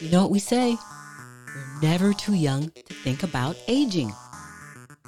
[0.00, 0.76] You know what we say?
[1.46, 4.12] We're never too young to think about aging.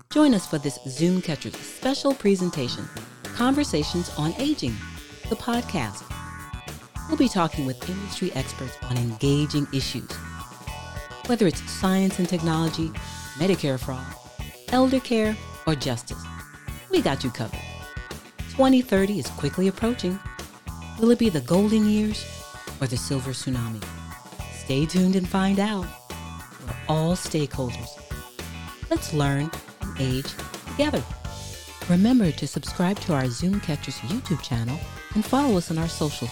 [0.09, 2.89] Join us for this Zoomcatchers special presentation,
[3.23, 4.75] Conversations on Aging,
[5.29, 6.05] the podcast.
[7.07, 10.11] We'll be talking with industry experts on engaging issues.
[11.27, 12.89] Whether it's science and technology,
[13.37, 14.07] Medicare fraud,
[14.73, 15.37] elder care,
[15.67, 16.25] or justice,
[16.91, 17.61] we got you covered.
[18.53, 20.19] 2030 is quickly approaching.
[20.99, 22.25] Will it be the golden years
[22.81, 23.85] or the silver tsunami?
[24.69, 25.87] Stay tuned and find out.
[26.11, 27.89] We're all stakeholders.
[28.91, 30.27] Let's learn and age
[30.67, 31.03] together.
[31.89, 34.79] Remember to subscribe to our Zoomcatchers YouTube channel
[35.15, 36.31] and follow us on our socials.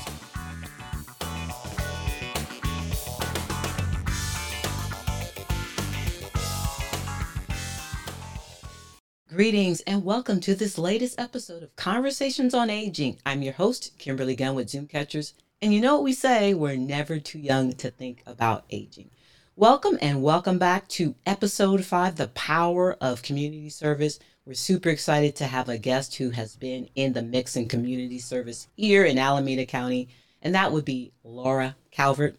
[9.30, 13.16] Greetings and welcome to this latest episode of Conversations on Aging.
[13.24, 15.32] I'm your host, Kimberly Gunn with Zoomcatchers,
[15.62, 19.10] and you know what we say, we're never too young to think about aging.
[19.56, 24.18] Welcome and welcome back to episode five, The Power of Community Service.
[24.44, 28.18] We're super excited to have a guest who has been in the mix in community
[28.18, 30.08] service here in Alameda County,
[30.42, 32.36] and that would be Lara Calvert.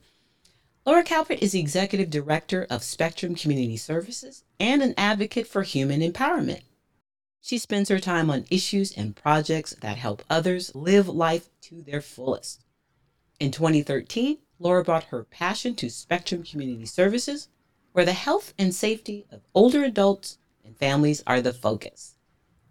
[0.86, 6.02] Lara Calvert is the Executive Director of Spectrum Community Services and an advocate for human
[6.02, 6.62] empowerment.
[7.42, 12.02] She spends her time on issues and projects that help others live life to their
[12.02, 12.62] fullest.
[13.40, 17.50] In 2013, Lara brought her passion to Spectrum Community Services,
[17.92, 22.16] where the health and safety of older adults and families are the focus.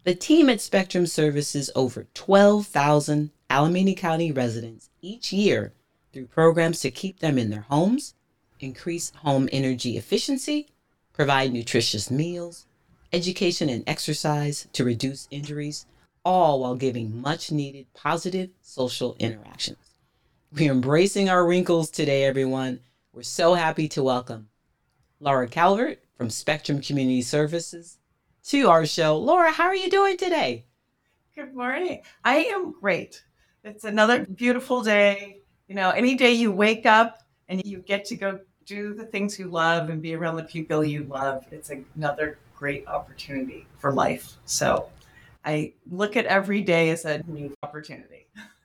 [0.02, 5.72] The team at Spectrum services over 12,000 Alameda County residents each year
[6.12, 8.14] through programs to keep them in their homes,
[8.58, 10.68] increase home energy efficiency,
[11.12, 12.66] provide nutritious meals,
[13.12, 15.86] education and exercise to reduce injuries,
[16.24, 19.95] all while giving much needed positive social interactions.
[20.52, 22.78] We're embracing our wrinkles today, everyone.
[23.12, 24.48] We're so happy to welcome
[25.18, 27.98] Lara Calvert from Spectrum Community Services
[28.44, 29.18] to our show.
[29.18, 30.64] Lara, how are you doing today?
[31.34, 32.00] Good morning.
[32.24, 33.24] I am great.
[33.64, 35.40] It's another beautiful day.
[35.66, 39.40] You know, any day you wake up and you get to go do the things
[39.40, 44.34] you love and be around the people you love, it's another great opportunity for life.
[44.44, 44.90] So
[45.44, 48.28] I look at every day as a new opportunity.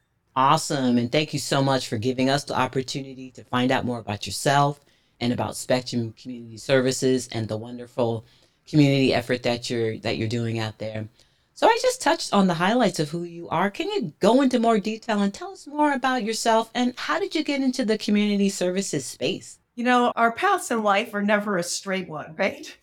[0.41, 0.97] Awesome.
[0.97, 4.25] And thank you so much for giving us the opportunity to find out more about
[4.25, 4.79] yourself
[5.19, 8.25] and about Spectrum Community Services and the wonderful
[8.67, 11.07] community effort that you're that you're doing out there.
[11.53, 13.69] So I just touched on the highlights of who you are.
[13.69, 17.35] Can you go into more detail and tell us more about yourself and how did
[17.35, 19.59] you get into the community services space?
[19.75, 22.75] You know, our paths in life are never a straight one, right?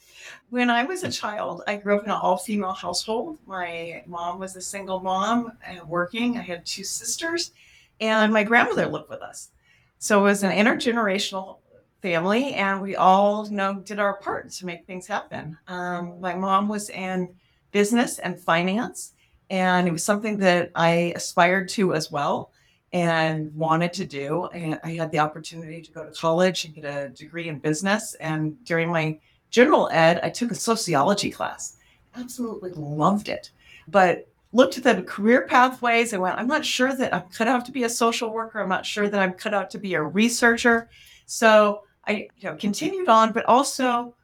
[0.51, 3.39] When I was a child, I grew up in an all female household.
[3.47, 6.39] My mom was a single mom and working.
[6.39, 7.53] I had two sisters,
[8.01, 9.51] and my grandmother lived with us.
[9.99, 11.59] So it was an intergenerational
[12.01, 15.59] family, and we all, you know, did our part to make things happen.
[15.67, 17.29] Um, my mom was in
[17.71, 19.13] business and finance,
[19.51, 22.53] and it was something that I aspired to as well
[22.95, 24.47] and wanted to do.
[24.47, 28.15] And I had the opportunity to go to college and get a degree in business.
[28.15, 29.19] And during my
[29.51, 31.77] general ed, I took a sociology class.
[32.17, 33.51] Absolutely loved it.
[33.87, 37.65] But looked at the career pathways and went, I'm not sure that I'm cut out
[37.67, 38.61] to be a social worker.
[38.61, 40.89] I'm not sure that I'm cut out to be a researcher.
[41.27, 44.15] So I you know, continued on, but also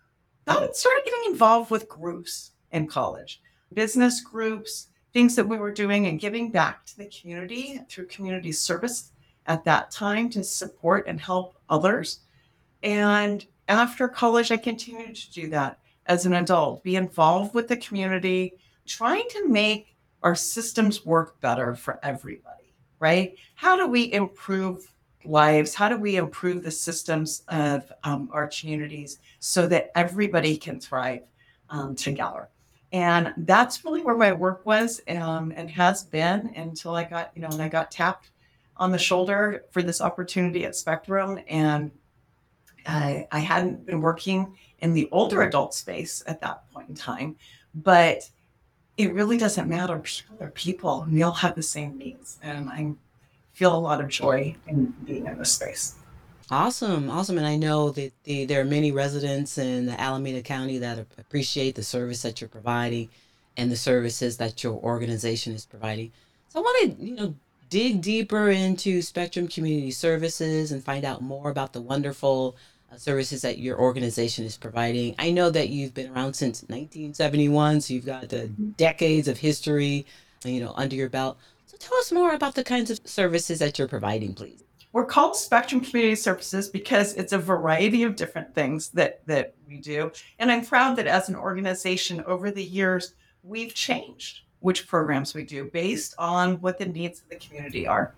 [0.47, 3.43] started getting involved with groups in college,
[3.73, 8.53] business groups, things that we were doing and giving back to the community through community
[8.53, 9.13] service
[9.47, 12.21] at that time to support and help others.
[12.83, 17.77] And after college, I continued to do that as an adult, be involved with the
[17.77, 18.55] community,
[18.87, 23.37] trying to make our systems work better for everybody, right?
[23.55, 24.91] How do we improve
[25.25, 25.75] lives?
[25.75, 31.23] How do we improve the systems of um, our communities so that everybody can thrive
[31.71, 32.49] um, together?
[32.93, 37.43] And that's really where my work was um, and has been until I got, you
[37.43, 38.31] know, and I got tapped
[38.77, 41.91] on the shoulder for this opportunity at Spectrum and
[42.87, 47.37] I, I hadn't been working in the older adult space at that point in time,
[47.75, 48.29] but
[48.97, 50.03] it really doesn't matter.
[50.41, 52.93] Are people, we all have the same needs, and I
[53.53, 55.97] feel a lot of joy in being in this space.
[56.51, 60.79] Awesome, awesome, and I know that the, there are many residents in the Alameda County
[60.79, 63.09] that appreciate the service that you're providing
[63.57, 66.13] and the services that your organization is providing.
[66.51, 67.35] So I want to, you know,
[67.71, 72.61] dig deeper into Spectrum Community Services and find out more about the wonderful uh,
[72.95, 75.15] Uh, services that your organization is providing.
[75.19, 78.71] I know that you've been around since 1971, so you've got the mm-hmm.
[78.71, 80.07] decades of history,
[80.45, 81.39] you know, under your belt.
[81.67, 84.63] So tell us more about the kinds of services that you're providing, please.
[84.93, 89.79] We're called Spectrum Community Services because it's a variety of different things that that we
[89.79, 90.13] do.
[90.39, 95.43] And I'm proud that as an organization over the years, we've changed which programs we
[95.43, 98.15] do based on what the needs of the community are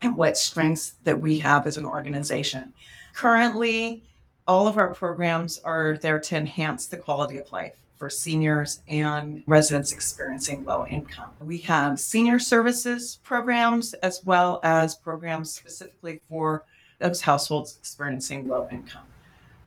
[0.00, 2.72] and what strengths that we have as an organization.
[3.16, 4.04] Currently,
[4.46, 9.42] all of our programs are there to enhance the quality of life for seniors and
[9.46, 11.30] residents experiencing low income.
[11.40, 16.64] We have senior services programs as well as programs specifically for
[16.98, 19.06] those households experiencing low income.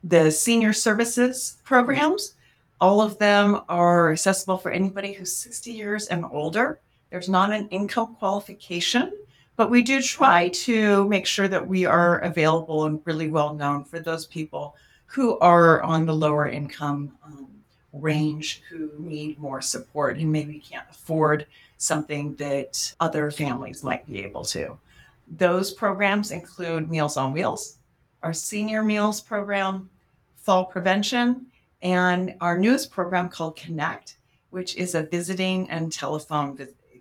[0.03, 2.35] The senior services programs,
[2.79, 6.79] all of them are accessible for anybody who's 60 years and older.
[7.09, 9.11] There's not an income qualification,
[9.59, 13.83] but we do try to make sure that we are available and really well known
[13.83, 14.73] for those people
[15.05, 17.45] who are on the lower income um,
[17.91, 21.45] range who need more support and maybe can't afford
[21.75, 24.79] something that other families might be able to.
[25.27, 27.79] Those programs include Meals on Wheels,
[28.23, 29.89] our senior meals program,
[30.37, 31.47] fall prevention,
[31.81, 34.19] and our newest program called Connect,
[34.51, 36.57] which is a visiting and telephone,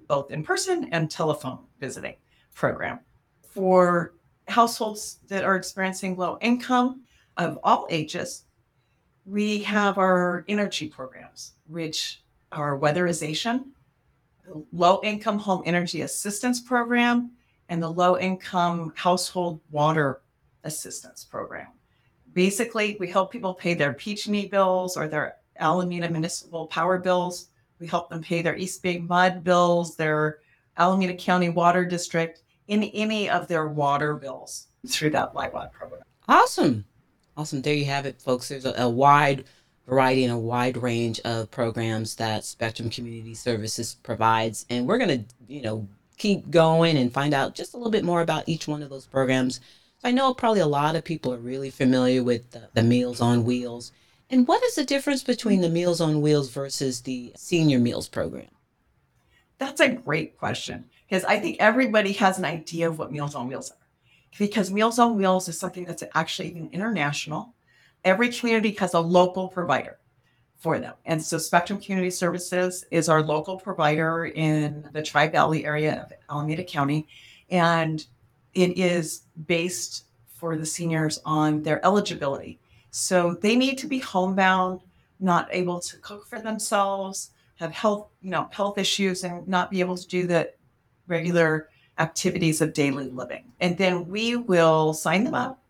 [0.08, 2.16] both in person and telephone visiting
[2.58, 3.00] program
[3.40, 4.14] for
[4.48, 7.02] households that are experiencing low income
[7.36, 8.44] of all ages
[9.28, 13.66] we have our energy programs, which are weatherization,
[14.72, 17.30] low income home energy assistance program,
[17.68, 20.22] and the low income household water
[20.64, 21.66] assistance program.
[22.32, 27.48] Basically, we help people pay their PG&E bills or their Alameda municipal power bills.
[27.80, 30.38] We help them pay their East Bay mud bills, their
[30.78, 36.02] Alameda County Water District, in any of their water bills through that LIHWAP program.
[36.28, 36.84] Awesome.
[37.36, 37.62] Awesome.
[37.62, 38.48] There you have it, folks.
[38.48, 39.44] There's a, a wide
[39.86, 44.66] variety and a wide range of programs that Spectrum Community Services provides.
[44.68, 45.88] And we're going to, you know,
[46.18, 49.06] keep going and find out just a little bit more about each one of those
[49.06, 49.60] programs.
[50.04, 53.44] I know probably a lot of people are really familiar with the, the Meals on
[53.44, 53.92] Wheels.
[54.30, 58.48] And what is the difference between the Meals on Wheels versus the Senior Meals program?
[59.58, 63.48] That's a great question because I think everybody has an idea of what Meals on
[63.48, 63.88] Wheels are
[64.36, 67.54] because Meals on Wheels is something that's actually even international.
[68.04, 69.98] Every community has a local provider
[70.56, 70.94] for them.
[71.06, 76.12] And so Spectrum Community Services is our local provider in the Tri Valley area of
[76.30, 77.06] Alameda County.
[77.50, 78.04] And
[78.54, 82.58] it is based for the seniors on their eligibility.
[82.90, 84.80] So they need to be homebound,
[85.20, 89.80] not able to cook for themselves, have health, you know, health issues and not be
[89.80, 90.52] able to do the
[91.08, 91.68] regular
[91.98, 93.44] activities of daily living.
[93.60, 95.60] And then we will sign them up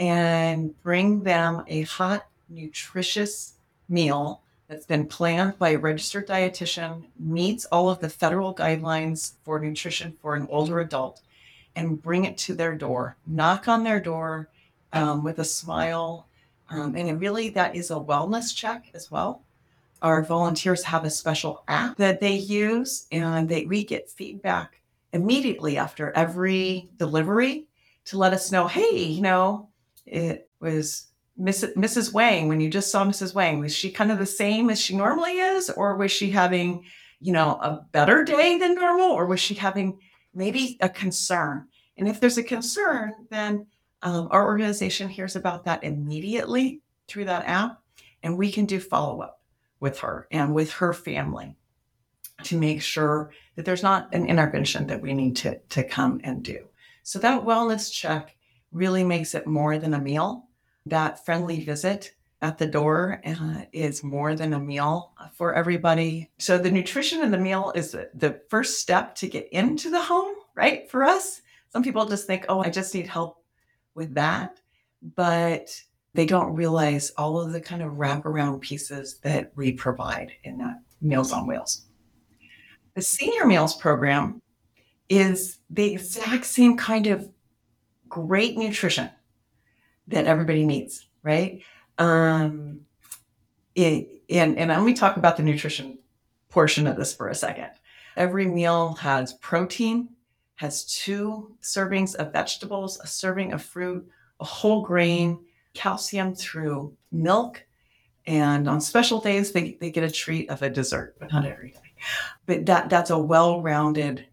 [0.00, 3.54] and bring them a hot, nutritious
[3.88, 9.58] meal that's been planned by a registered dietitian, meets all of the federal guidelines for
[9.58, 11.22] nutrition for an older adult,
[11.74, 13.16] and bring it to their door.
[13.26, 14.48] Knock on their door
[14.92, 16.28] um, with a smile.
[16.70, 19.42] Um, and really, that is a wellness check as well.
[20.02, 24.80] Our volunteers have a special app that they use, and they, we get feedback
[25.12, 27.66] immediately after every delivery
[28.04, 29.68] to let us know, hey, you know,
[30.06, 31.08] it was
[31.38, 31.74] Mrs.
[31.74, 32.12] Mrs.
[32.12, 33.34] Wang, when you just saw Mrs.
[33.34, 35.70] Wang, was she kind of the same as she normally is?
[35.70, 36.84] Or was she having,
[37.20, 39.10] you know, a better day than normal?
[39.10, 39.98] Or was she having
[40.34, 41.66] maybe a concern?
[41.96, 43.66] And if there's a concern, then
[44.02, 47.82] um, our organization hears about that immediately through that app,
[48.22, 49.37] and we can do follow up
[49.80, 51.56] with her and with her family
[52.44, 56.42] to make sure that there's not an intervention that we need to, to come and
[56.42, 56.66] do.
[57.02, 58.36] So that wellness check
[58.70, 60.46] really makes it more than a meal.
[60.86, 66.30] That friendly visit at the door uh, is more than a meal for everybody.
[66.38, 70.34] So the nutrition in the meal is the first step to get into the home,
[70.54, 70.88] right?
[70.90, 73.42] For us, some people just think, oh, I just need help
[73.94, 74.60] with that.
[75.16, 75.82] But
[76.14, 80.80] they don't realize all of the kind of wraparound pieces that we provide in that
[81.00, 81.82] Meals on Wheels.
[82.94, 84.42] The senior meals program
[85.08, 87.28] is the exact same kind of
[88.08, 89.10] great nutrition
[90.08, 91.62] that everybody needs, right?
[91.98, 92.80] Um,
[93.74, 95.98] it, and, and let me talk about the nutrition
[96.48, 97.70] portion of this for a second.
[98.16, 100.08] Every meal has protein,
[100.56, 104.08] has two servings of vegetables, a serving of fruit,
[104.40, 105.38] a whole grain,
[105.74, 107.64] calcium through milk,
[108.26, 111.70] and on special days they, they get a treat of a dessert, but not every
[111.70, 111.80] day
[112.46, 114.26] but that that's a well-rounded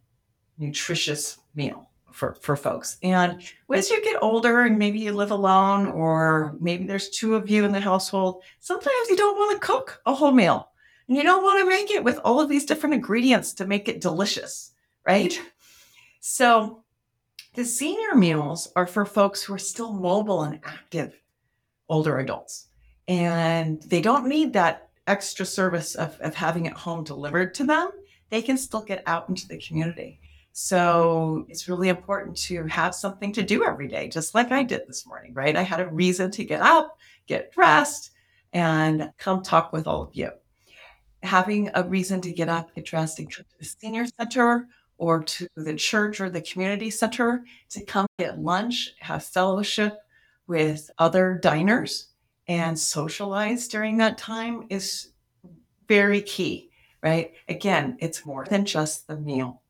[0.58, 2.98] nutritious meal for, for folks.
[3.04, 3.42] And
[3.74, 7.66] as you get older and maybe you live alone or maybe there's two of you
[7.66, 10.70] in the household, sometimes you don't want to cook a whole meal.
[11.08, 13.88] And you don't want to make it with all of these different ingredients to make
[13.88, 14.72] it delicious,
[15.06, 15.40] right?
[16.20, 16.84] So
[17.56, 21.18] The senior meals are for folks who are still mobile and active
[21.90, 22.68] older adults.
[23.08, 27.92] And they don't need that extra service of, of having it home delivered to them.
[28.30, 30.20] They can still get out into the community.
[30.58, 34.84] So it's really important to have something to do every day, just like I did
[34.88, 35.56] this morning, right?
[35.56, 38.12] I had a reason to get up, get dressed,
[38.54, 40.32] and come talk with all of you.
[41.24, 45.24] Having a reason to get up, get dressed, and come to the senior center or
[45.24, 49.98] to the church or the community center to come get lunch, have fellowship
[50.48, 52.08] with other diners,
[52.48, 55.10] and socialize during that time is
[55.88, 56.70] very key,
[57.02, 57.34] right?
[57.50, 59.62] Again, it's more than just the meal.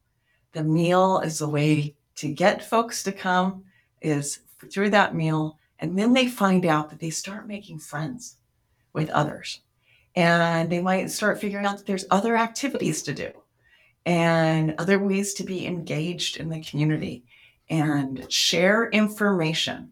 [0.51, 3.63] The meal is a way to get folks to come,
[4.01, 4.39] is
[4.71, 5.57] through that meal.
[5.79, 8.37] And then they find out that they start making friends
[8.93, 9.61] with others.
[10.15, 13.31] And they might start figuring out that there's other activities to do
[14.05, 17.25] and other ways to be engaged in the community
[17.69, 19.91] and share information.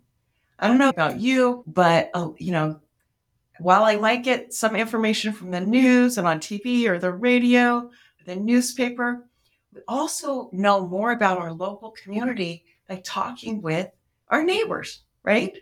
[0.64, 2.80] I don't know about you, but uh, you know,
[3.60, 7.92] while I might get some information from the news and on TV or the radio,
[8.26, 9.28] the newspaper,
[9.74, 13.90] we also know more about our local community by talking with
[14.30, 15.54] our neighbors, right?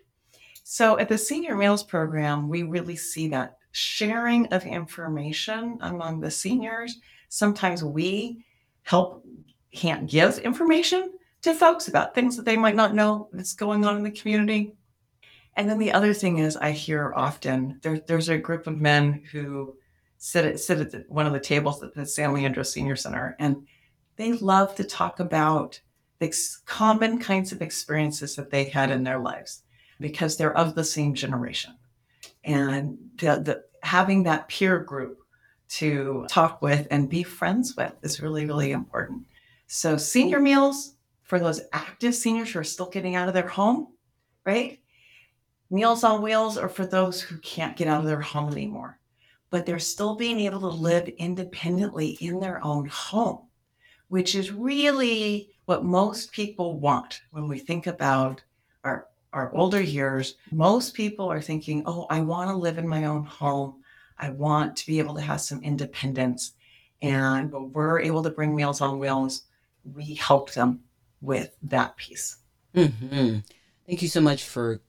[0.64, 6.30] So at the Senior Meals Program, we really see that sharing of information among the
[6.30, 7.00] seniors.
[7.28, 8.46] Sometimes we
[8.84, 9.26] help
[9.74, 13.98] can't give information to folks about things that they might not know that's going on
[13.98, 14.76] in the community.
[15.56, 19.24] And then the other thing is, I hear often there, there's a group of men
[19.32, 19.76] who
[20.18, 23.36] sit at, sit at the, one of the tables at the San Leandro Senior Center,
[23.40, 23.68] and
[24.16, 25.80] they love to talk about
[26.20, 26.34] the
[26.66, 29.64] common kinds of experiences that they had in their lives
[30.00, 31.74] because they're of the same generation.
[32.44, 35.20] And the, the, having that peer group
[35.70, 39.26] to talk with and be friends with is really, really important.
[39.68, 43.88] So, senior meals for those active seniors who are still getting out of their home,
[44.46, 44.81] right?
[45.72, 49.00] Meals on Wheels are for those who can't get out of their home anymore,
[49.50, 53.40] but they're still being able to live independently in their own home,
[54.10, 58.44] which is really what most people want when we think about
[58.84, 60.36] our, our older years.
[60.52, 63.82] Most people are thinking, oh, I want to live in my own home.
[64.18, 66.52] I want to be able to have some independence.
[67.02, 69.44] And when we're able to bring Meals on Wheels,
[69.86, 70.82] we help them
[71.22, 72.40] with that piece.
[72.76, 73.38] Mm-hmm.
[73.88, 74.82] Thank you so much for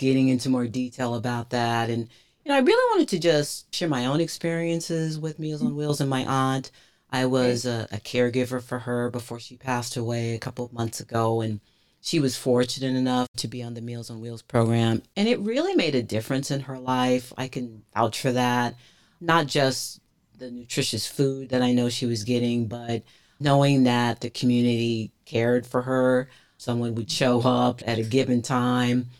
[0.00, 1.90] getting into more detail about that.
[1.90, 2.08] And,
[2.44, 6.00] you know, I really wanted to just share my own experiences with Meals on Wheels
[6.00, 6.72] and my aunt.
[7.10, 11.00] I was a, a caregiver for her before she passed away a couple of months
[11.00, 11.42] ago.
[11.42, 11.60] And
[12.00, 15.02] she was fortunate enough to be on the Meals on Wheels program.
[15.16, 17.32] And it really made a difference in her life.
[17.36, 18.74] I can vouch for that.
[19.20, 20.00] Not just
[20.38, 23.02] the nutritious food that I know she was getting, but
[23.38, 26.30] knowing that the community cared for her.
[26.56, 29.10] Someone would show up at a given time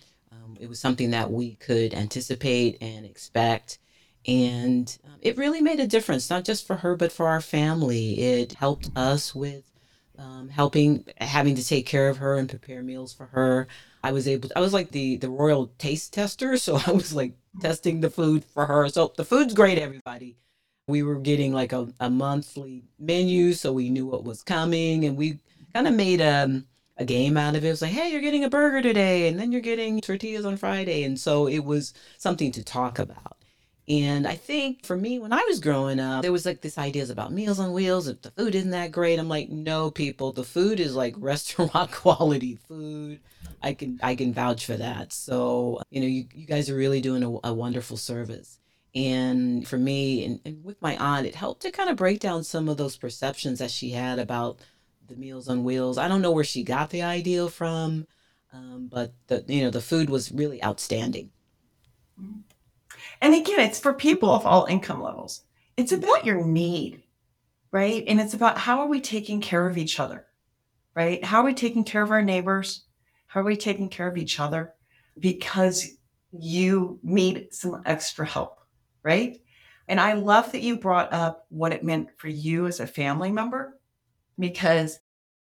[0.60, 3.78] it was something that we could anticipate and expect.
[4.26, 8.20] And um, it really made a difference, not just for her, but for our family.
[8.20, 9.64] It helped us with
[10.18, 13.68] um, helping, having to take care of her and prepare meals for her.
[14.04, 16.58] I was able, to, I was like the, the royal taste tester.
[16.58, 18.88] So I was like testing the food for her.
[18.90, 20.36] So the food's great, everybody.
[20.86, 25.06] We were getting like a, a monthly menu, so we knew what was coming.
[25.06, 25.38] And we
[25.72, 26.66] kind of made a, um,
[27.00, 27.66] a game out of it.
[27.66, 30.58] It was like, hey, you're getting a burger today, and then you're getting tortillas on
[30.58, 31.02] Friday.
[31.02, 33.38] And so it was something to talk about.
[33.88, 37.10] And I think for me, when I was growing up, there was like this ideas
[37.10, 38.06] about meals on wheels.
[38.06, 41.90] If the food isn't that great, I'm like, no, people, the food is like restaurant
[41.90, 43.18] quality food.
[43.62, 45.12] I can I can vouch for that.
[45.12, 48.58] So you know, you, you guys are really doing a, a wonderful service.
[48.94, 52.44] And for me, and, and with my aunt, it helped to kind of break down
[52.44, 54.60] some of those perceptions that she had about
[55.10, 55.98] the Meals on Wheels.
[55.98, 58.06] I don't know where she got the idea from,
[58.52, 61.30] um, but the you know the food was really outstanding.
[63.20, 65.42] And again, it's for people of all income levels.
[65.76, 67.02] It's about your need,
[67.72, 68.04] right?
[68.06, 70.26] And it's about how are we taking care of each other,
[70.94, 71.22] right?
[71.24, 72.84] How are we taking care of our neighbors?
[73.26, 74.74] How are we taking care of each other?
[75.18, 75.88] Because
[76.30, 78.60] you need some extra help,
[79.02, 79.40] right?
[79.88, 83.32] And I love that you brought up what it meant for you as a family
[83.32, 83.79] member
[84.40, 84.98] because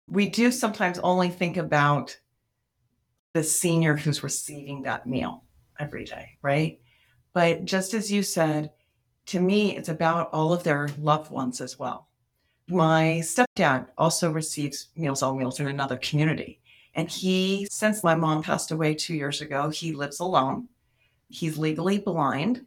[0.09, 2.19] we do sometimes only think about
[3.35, 5.45] the senior who's receiving that meal
[5.79, 6.81] every day, right?
[7.33, 8.71] But just as you said,
[9.27, 12.09] to me, it's about all of their loved ones as well.
[12.69, 16.61] My stepdad also receives Meals on Wheels in another community.
[16.95, 20.69] And he, since my mom passed away two years ago, he lives alone.
[21.29, 22.65] He's legally blind.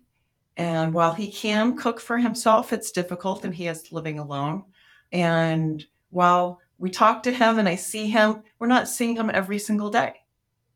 [0.58, 4.64] And while he can cook for himself, it's difficult and he is living alone.
[5.12, 8.44] And while we talk to him and I see him.
[8.60, 10.15] We're not seeing him every single day,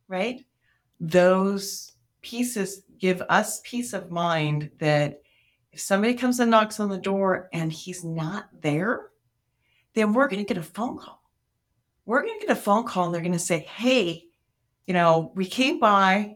[0.08, 0.44] right?
[1.00, 5.22] Those pieces give us peace of mind that
[5.72, 9.08] if somebody comes and knocks on the door and he's not there,
[9.94, 11.22] then we're going to get a phone call.
[12.06, 14.26] We're going to get a phone call and they're going to say, Hey,
[14.86, 16.36] you know, we came by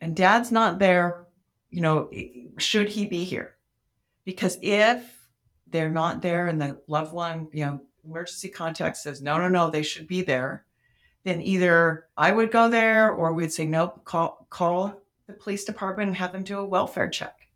[0.00, 1.26] and dad's not there.
[1.70, 2.10] You know,
[2.58, 3.56] should he be here?
[4.24, 5.28] Because if
[5.68, 9.70] they're not there and the loved one, you know, emergency contact says, no, no, no,
[9.70, 10.64] they should be there,
[11.24, 16.08] then either I would go there or we'd say, nope, call, call the police department
[16.08, 17.48] and have them do a welfare check.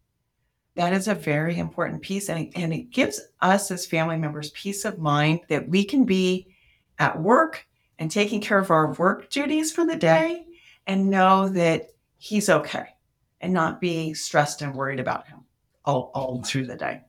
[0.75, 2.29] That is a very important piece.
[2.29, 6.05] And it, and it gives us as family members peace of mind that we can
[6.05, 6.49] be
[6.99, 7.67] at work
[7.99, 10.47] and taking care of our work duties for the day
[10.87, 12.87] and know that he's okay
[13.41, 15.41] and not be stressed and worried about him
[15.85, 17.03] all, all through the day.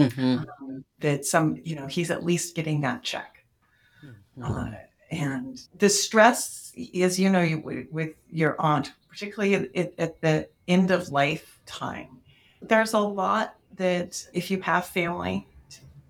[0.00, 0.38] Mm-hmm.
[0.62, 3.44] Um, that some, you know, he's at least getting that check.
[4.04, 4.44] Mm-hmm.
[4.44, 4.70] Uh,
[5.10, 10.90] and the stress is, you know, you, with your aunt, particularly at, at the end
[10.90, 12.20] of life time,
[12.62, 15.46] there's a lot that if you have family,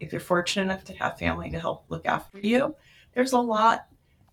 [0.01, 2.75] if you're fortunate enough to have family to help look after you,
[3.15, 3.87] there's a lot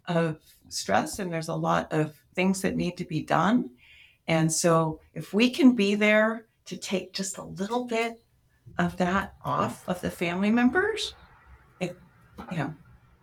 [0.08, 3.70] of stress and there's a lot of things that need to be done.
[4.28, 8.22] And so if we can be there to take just a little bit
[8.78, 11.14] of that off of the family members,
[11.80, 11.98] it,
[12.52, 12.74] you know,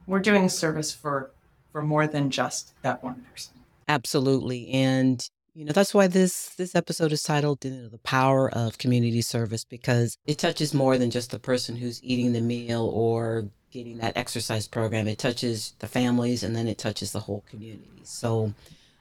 [0.06, 1.32] we're doing service for
[1.72, 3.54] for more than just that one person.
[3.88, 4.68] Absolutely.
[4.70, 8.78] And you know, that's why this this episode is titled you know, The Power of
[8.78, 13.48] Community Service because it touches more than just the person who's eating the meal or
[13.70, 15.08] getting that exercise program.
[15.08, 18.02] It touches the families and then it touches the whole community.
[18.04, 18.52] So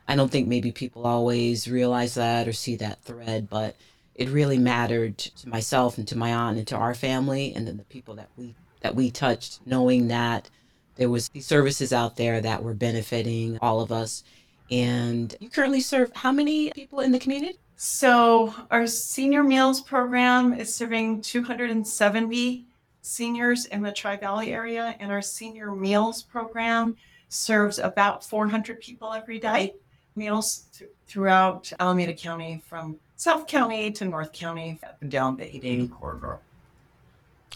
[0.07, 3.75] I don't think maybe people always realize that or see that thread, but
[4.15, 7.77] it really mattered to myself and to my aunt and to our family and then
[7.77, 10.49] the people that we that we touched knowing that
[10.95, 14.23] there was these services out there that were benefiting all of us.
[14.69, 17.57] And you currently serve how many people in the community?
[17.75, 22.65] So our senior meals program is serving 270
[23.01, 26.95] seniors in the tri-valley area and our senior meals program
[27.27, 29.73] serves about 400 people every day
[30.15, 35.43] meals th- throughout alameda county from South County to North County, up and down the
[35.43, 36.39] 880 corridor.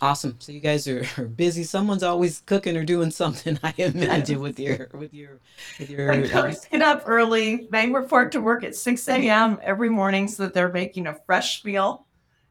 [0.02, 0.36] Awesome.
[0.40, 1.64] So you guys are, are busy.
[1.64, 3.60] Someone's always cooking or doing something.
[3.64, 5.40] I imagine with your with your
[5.80, 6.12] with your.
[6.12, 7.68] Uh, get up early.
[7.72, 9.60] They report to work at 6 a.m.
[9.64, 12.06] every morning so that they're making a fresh meal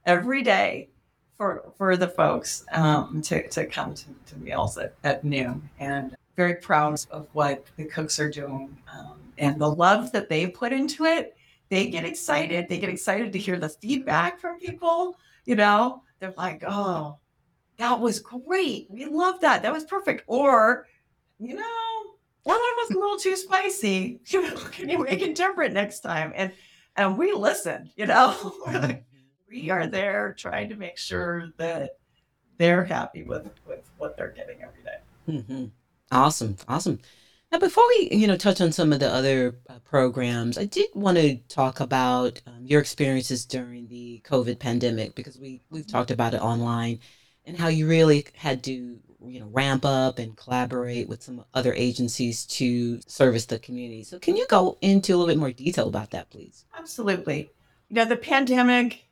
[0.05, 0.89] every day
[1.37, 5.69] for for the folks um, to, to come to, to meals at, at noon.
[5.79, 10.47] And very proud of what the cooks are doing um, and the love that they
[10.47, 11.36] put into it
[11.69, 12.69] they get excited.
[12.69, 15.17] They get excited to hear the feedback from people.
[15.45, 17.19] You know, they're like, oh,
[17.79, 18.87] that was great.
[18.91, 19.63] We love that.
[19.63, 20.25] That was perfect.
[20.27, 20.87] Or,
[21.39, 21.63] you know,
[22.45, 24.21] that one was a little too spicy.
[24.73, 26.33] Can you make it next time?
[26.35, 26.53] And
[26.97, 28.55] and we listen, you know.
[29.49, 31.99] we are there trying to make sure that
[32.59, 34.99] they're happy with, with what they're getting every day.
[35.29, 35.65] Mm-hmm.
[36.11, 36.57] Awesome.
[36.69, 36.99] Awesome.
[37.53, 40.89] Now, before we, you know, touch on some of the other uh, programs, I did
[40.95, 46.11] want to talk about um, your experiences during the COVID pandemic because we we've talked
[46.11, 46.99] about it online
[47.45, 51.73] and how you really had to, you know, ramp up and collaborate with some other
[51.75, 54.03] agencies to service the community.
[54.03, 56.65] So, can you go into a little bit more detail about that, please?
[56.77, 57.51] Absolutely.
[57.89, 59.05] You know, the pandemic,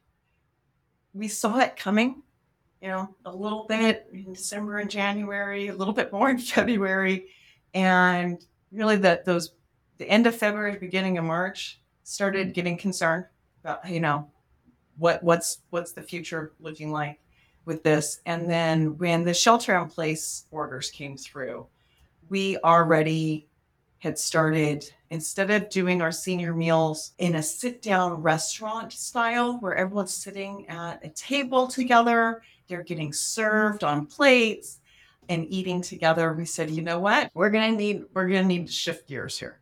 [1.13, 2.23] we saw it coming.
[2.83, 7.29] You know, a little bit in December and January, a little bit more in February
[7.75, 9.53] and really that those
[9.99, 13.27] the end of February, beginning of March, started getting concerned
[13.63, 14.29] about you know
[14.99, 17.19] what what's what's the future looking like
[17.65, 18.21] with this.
[18.27, 21.67] And then when the shelter in place orders came through,
[22.29, 23.47] we already
[23.99, 29.75] had started instead of doing our senior meals in a sit down restaurant style where
[29.75, 34.81] everyone's sitting at a table together, they're getting served on plates
[35.29, 37.31] and eating together, we said, you know what?
[37.35, 39.61] We're gonna need we're gonna need to shift gears here.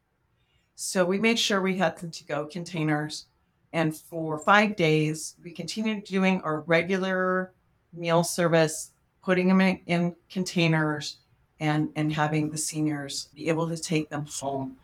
[0.75, 3.27] So we made sure we had the to-go containers.
[3.73, 7.53] And for five days, we continued doing our regular
[7.93, 8.91] meal service,
[9.25, 11.19] putting them in, in containers
[11.61, 14.77] and, and having the seniors be able to take them home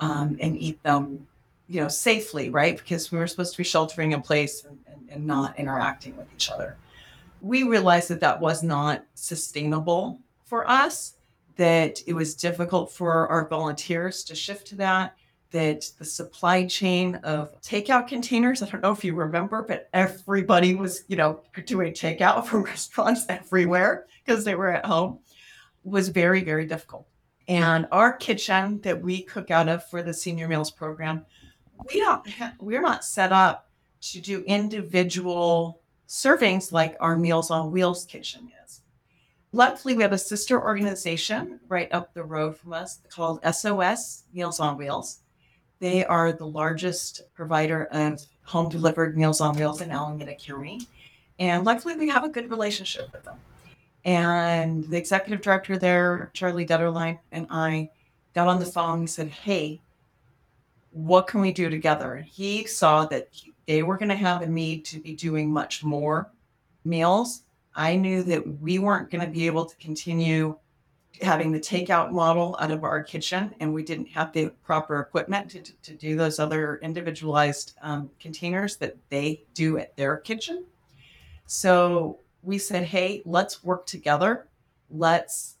[0.00, 1.26] um, and eat them,
[1.66, 2.76] you know, safely, right?
[2.76, 6.26] Because we were supposed to be sheltering in place and, and, and not interacting with
[6.34, 6.76] each other
[7.40, 11.14] we realized that that was not sustainable for us,
[11.56, 15.14] that it was difficult for our volunteers to shift to that,
[15.50, 20.74] that the supply chain of takeout containers, I don't know if you remember, but everybody
[20.74, 25.20] was, you know, doing takeout from restaurants everywhere because they were at home.
[25.84, 27.06] was very, very difficult.
[27.48, 31.24] And our kitchen that we cook out of for the senior meals program,
[31.92, 33.70] we don't ha- we're not set up
[34.00, 38.80] to do individual servings like our Meals on Wheels kitchen is.
[39.52, 44.58] Luckily, we have a sister organization right up the road from us called SOS Meals
[44.58, 45.20] on Wheels.
[45.80, 50.80] They are the largest provider of home delivered Meals on Wheels in Alameda County.
[51.38, 53.38] And luckily, we have a good relationship with them.
[54.04, 57.90] And the executive director there, Charlie Detterline, and I
[58.34, 59.80] got on the phone and said, Hey,
[60.90, 62.24] what can we do together?
[62.28, 63.28] He saw that
[63.68, 66.30] they were going to have a need to be doing much more
[66.86, 67.42] meals.
[67.74, 70.56] I knew that we weren't going to be able to continue
[71.20, 75.50] having the takeout model out of our kitchen, and we didn't have the proper equipment
[75.50, 80.64] to, to do those other individualized um, containers that they do at their kitchen.
[81.44, 84.48] So we said, hey, let's work together.
[84.90, 85.56] Let's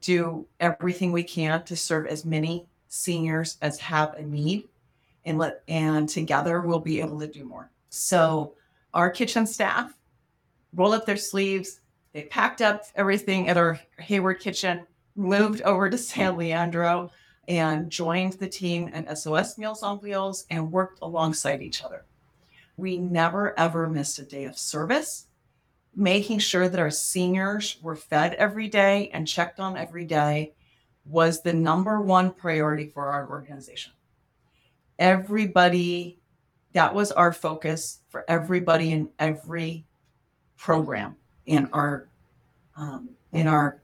[0.00, 4.68] do everything we can to serve as many seniors as have a need
[5.24, 7.70] and let and together we'll be able to do more.
[7.88, 8.54] So
[8.94, 9.94] our kitchen staff
[10.74, 11.80] rolled up their sleeves,
[12.12, 17.10] they packed up everything at our Hayward kitchen, moved over to San Leandro
[17.48, 22.04] and joined the team at SOS Meals on Wheels and worked alongside each other.
[22.76, 25.26] We never ever missed a day of service
[25.94, 30.54] making sure that our seniors were fed every day and checked on every day
[31.04, 33.92] was the number one priority for our organization.
[34.98, 36.18] Everybody,
[36.72, 39.84] that was our focus for everybody in every
[40.56, 42.08] program in our
[42.76, 43.80] um, in our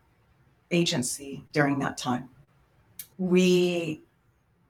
[0.71, 2.29] agency during that time.
[3.19, 4.03] We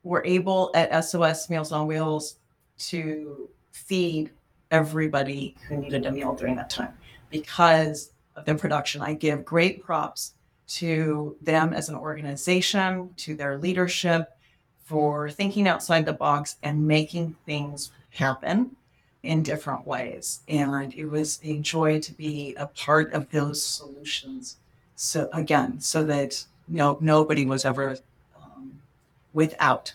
[0.02, 2.38] were able at SOS Meals on Wheels
[2.78, 4.30] to feed
[4.70, 6.96] everybody who needed a meal during that time
[7.30, 9.02] because of the production.
[9.02, 10.34] I give great props
[10.68, 14.37] to them as an organization, to their leadership
[14.88, 18.74] for thinking outside the box and making things happen
[19.22, 20.40] in different ways.
[20.48, 24.56] And it was a joy to be a part of those solutions.
[24.96, 27.98] So again, so that know nobody was ever
[28.34, 28.80] um,
[29.34, 29.92] without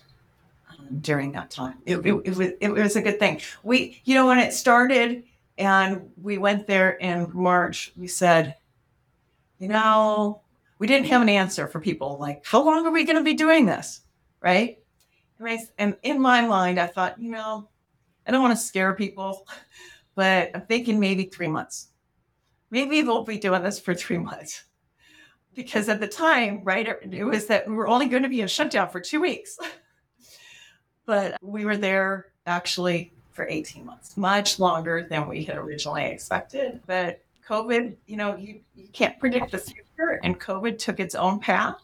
[0.69, 1.79] um, during that time.
[1.87, 3.41] It, it, it, was, it was a good thing.
[3.63, 5.23] We, you know, when it started,
[5.57, 7.91] and we went there in March.
[7.97, 8.55] We said,
[9.57, 10.41] you know,
[10.77, 13.33] we didn't have an answer for people like, how long are we going to be
[13.33, 14.01] doing this?
[14.41, 14.82] Right.
[15.77, 17.69] And in my mind, I thought, you know,
[18.25, 19.47] I don't want to scare people,
[20.15, 21.89] but I'm thinking maybe three months.
[22.71, 24.63] Maybe we'll be doing this for three months.
[25.53, 28.47] Because at the time, right, it was that we were only going to be in
[28.47, 29.59] shutdown for two weeks.
[31.05, 36.79] but we were there actually for 18 months, much longer than we had originally expected.
[36.87, 41.39] But COVID, you know, you, you can't predict the future, and COVID took its own
[41.39, 41.81] path.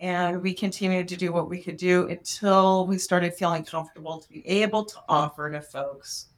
[0.00, 4.28] And we continued to do what we could do until we started feeling comfortable to
[4.30, 6.28] be able to offer to folks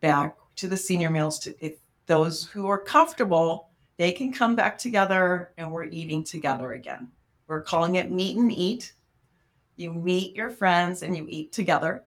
[0.00, 1.74] back to the senior meals to if
[2.06, 7.08] those who are comfortable, they can come back together and we're eating together again.
[7.46, 8.94] We're calling it meet and eat.
[9.76, 12.04] You meet your friends and you eat together.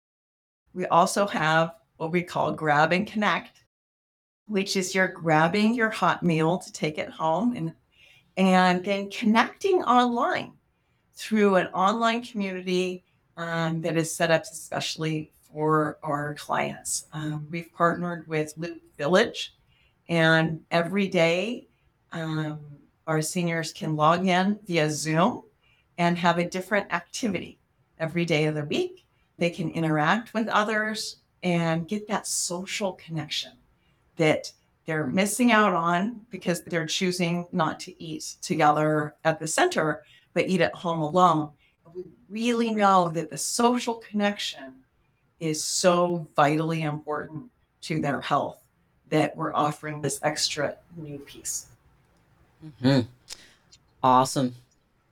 [0.76, 3.64] We also have what we call grab and connect,
[4.46, 7.74] which is you're grabbing your hot meal to take it home and
[8.38, 10.54] and then connecting online
[11.16, 13.04] through an online community
[13.38, 17.06] um, that is set up especially for our clients.
[17.14, 19.56] Um, we've partnered with Loop Village,
[20.10, 21.68] and every day
[22.12, 22.60] um,
[23.08, 25.44] our seniors can log in via Zoom
[25.98, 27.60] and have a different activity
[28.00, 29.04] every day of the week
[29.38, 33.52] they can interact with others and get that social connection
[34.16, 34.52] that
[34.86, 40.48] they're missing out on because they're choosing not to eat together at the center, but
[40.48, 41.50] eat at home alone.
[41.94, 44.74] We really know that the social connection
[45.40, 47.50] is so vitally important
[47.82, 48.64] to their health
[49.10, 51.68] that we're offering this extra new piece.
[52.66, 53.02] Mm-hmm.
[54.02, 54.56] Awesome.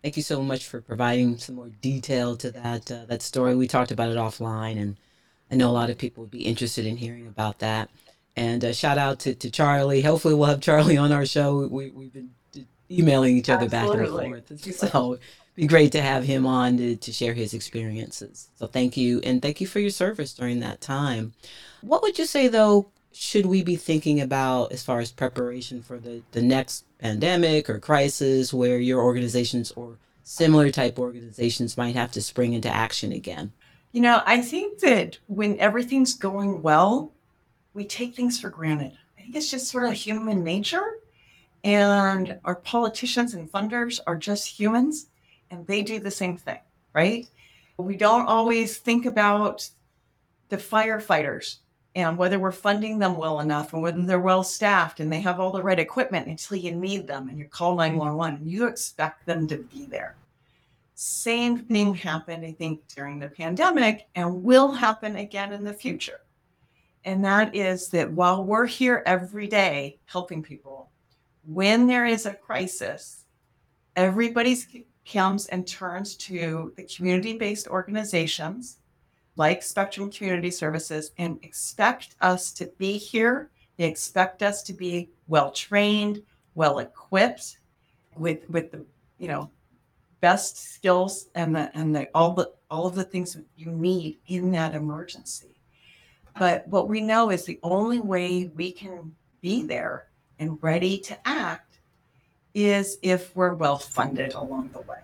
[0.02, 3.56] Thank you so much for providing some more detail to that uh, that story.
[3.56, 4.98] We talked about it offline, and
[5.52, 7.90] I know a lot of people would be interested in hearing about that.
[8.36, 10.02] And uh, shout out to, to Charlie.
[10.02, 11.68] Hopefully, we'll have Charlie on our show.
[11.68, 12.32] We, we've been
[12.92, 14.32] emailing each other Absolutely.
[14.32, 14.76] back and forth.
[14.76, 15.18] So oh,
[15.56, 18.50] be great to have him on to, to share his experiences.
[18.56, 19.20] So thank you.
[19.24, 21.34] And thank you for your service during that time.
[21.82, 26.00] What would you say, though, should we be thinking about as far as preparation for
[26.00, 32.12] the, the next pandemic or crisis where your organizations or similar type organizations might have
[32.14, 33.52] to spring into action again?
[33.92, 37.12] You know, I think that when everything's going well,
[37.74, 38.94] we take things for granted.
[39.18, 41.00] I think it's just sort of human nature.
[41.64, 45.08] And our politicians and funders are just humans
[45.52, 46.60] and they do the same thing,
[46.94, 47.28] right?
[47.78, 49.70] We don't always think about
[50.50, 51.58] the firefighters
[51.96, 55.40] and whether we're funding them well enough and whether they're well staffed and they have
[55.40, 59.26] all the right equipment until you need them and you call 911 and you expect
[59.26, 60.16] them to be there.
[60.96, 66.22] Same thing happened, I think, during the pandemic and will happen again in the future.
[67.04, 70.91] And that is that while we're here every day helping people,
[71.46, 73.26] when there is a crisis,
[73.96, 74.58] everybody
[75.12, 78.78] comes and turns to the community based organizations
[79.36, 83.50] like Spectrum Community Services and expect us to be here.
[83.78, 86.22] They expect us to be well trained,
[86.56, 87.58] well equipped
[88.16, 88.86] with with the
[89.18, 89.50] you know
[90.20, 94.52] best skills and the and the all the all of the things you need in
[94.52, 95.56] that emergency.
[96.38, 100.11] But what we know is the only way we can be there
[100.42, 101.80] and ready to act
[102.54, 104.98] is if we're well funded along the way.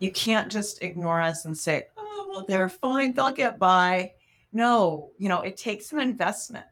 [0.00, 4.12] You can't just ignore us and say, oh, well, they're fine, they'll get by.
[4.52, 6.66] No, you know, it takes an investment.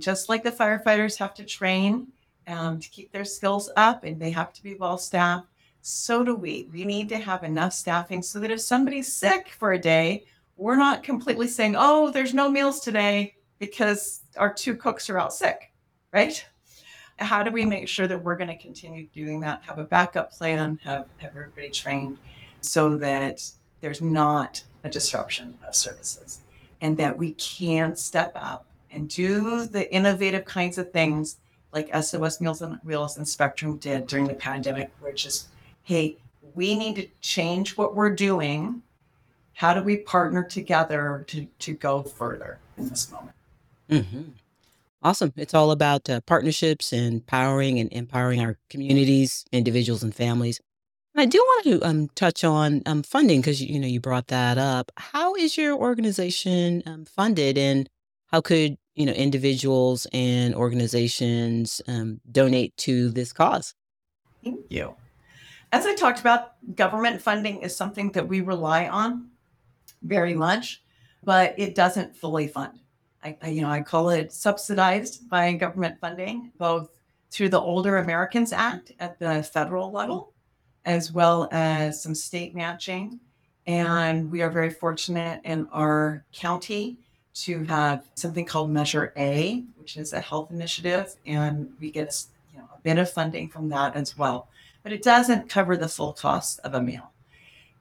[0.00, 2.06] Just like the firefighters have to train
[2.46, 5.48] um, to keep their skills up and they have to be well staffed,
[5.82, 6.68] so do we.
[6.72, 10.24] We need to have enough staffing so that if somebody's sick for a day,
[10.56, 15.32] we're not completely saying, oh, there's no meals today because our two cooks are out
[15.32, 15.72] sick,
[16.12, 16.46] right?
[17.18, 19.62] How do we make sure that we're going to continue doing that?
[19.62, 22.18] Have a backup plan, have, everybody trained
[22.60, 23.50] so that
[23.80, 26.40] there's not a disruption of services
[26.80, 31.36] and that we can step up and do the innovative kinds of things
[31.72, 35.48] like SOS Meals on Wheels and Spectrum did during the pandemic, which is,
[35.82, 36.16] hey,
[36.54, 38.82] we need to change what we're doing.
[39.54, 43.36] How do we partner together to, to go further in this moment?
[43.90, 44.22] Mm-hmm.
[45.06, 45.32] Awesome.
[45.36, 50.60] It's all about uh, partnerships and powering and empowering our communities, individuals, and families.
[51.14, 54.58] I do want to um, touch on um, funding because you know you brought that
[54.58, 54.90] up.
[54.96, 57.88] How is your organization um, funded, and
[58.32, 63.74] how could you know individuals and organizations um, donate to this cause?
[64.42, 64.96] Thank you.
[65.70, 69.28] As I talked about, government funding is something that we rely on
[70.02, 70.82] very much,
[71.22, 72.80] but it doesn't fully fund.
[73.24, 76.90] I, you know I call it subsidized by government funding, both
[77.30, 80.32] through the Older Americans Act at the federal level
[80.86, 83.20] as well as some state matching.
[83.66, 86.96] And we are very fortunate in our county
[87.34, 92.24] to have something called Measure A, which is a health initiative, and we get
[92.54, 94.48] you know, a bit of funding from that as well.
[94.82, 97.10] But it doesn't cover the full cost of a meal.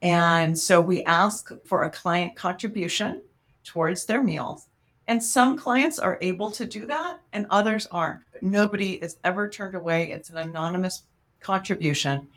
[0.02, 3.21] And so we ask for a client contribution
[3.63, 4.67] towards their meals.
[5.08, 8.22] And some clients are able to do that, and others aren't.
[8.41, 10.12] Nobody is ever turned away.
[10.12, 11.04] It's an anonymous
[11.39, 12.28] contribution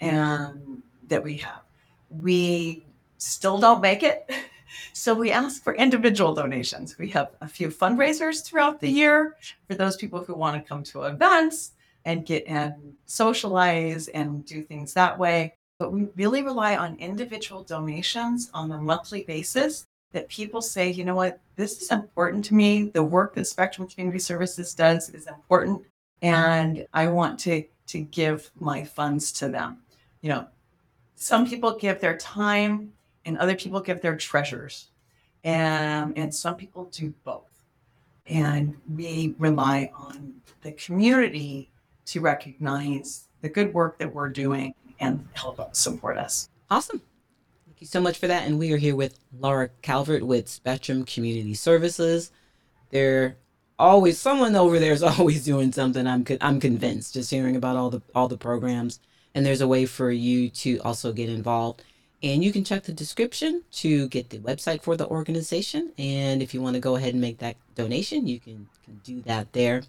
[0.00, 1.62] and um, that we have.
[2.10, 2.84] We
[3.16, 4.30] still don't make it.
[4.92, 6.98] So we ask for individual donations.
[6.98, 9.36] We have a few fundraisers throughout the year
[9.66, 11.72] for those people who want to come to events
[12.04, 12.74] and get and
[13.06, 15.54] socialize and do things that way.
[15.78, 21.04] But we really rely on individual donations on a monthly basis that people say, you
[21.04, 22.84] know what, this is important to me.
[22.84, 25.82] The work that Spectrum Community Services does is important.
[26.22, 29.78] And I want to to give my funds to them
[30.20, 30.46] you know,
[31.14, 32.92] some people give their time
[33.24, 34.88] and other people give their treasures.
[35.44, 37.44] And, and some people do both.
[38.26, 41.70] And we rely on the community
[42.06, 46.50] to recognize the good work that we're doing and help support us.
[46.70, 47.00] Awesome.
[47.78, 48.44] Thank you so much for that.
[48.44, 52.32] And we are here with Lara Calvert with Spectrum Community Services.
[52.90, 53.36] They're
[53.78, 56.04] always someone over there is always doing something.
[56.04, 58.98] I'm I'm convinced just hearing about all the all the programs
[59.32, 61.84] and there's a way for you to also get involved.
[62.20, 65.92] And you can check the description to get the website for the organization.
[65.98, 69.20] And if you want to go ahead and make that donation, you can, can do
[69.20, 69.84] that there.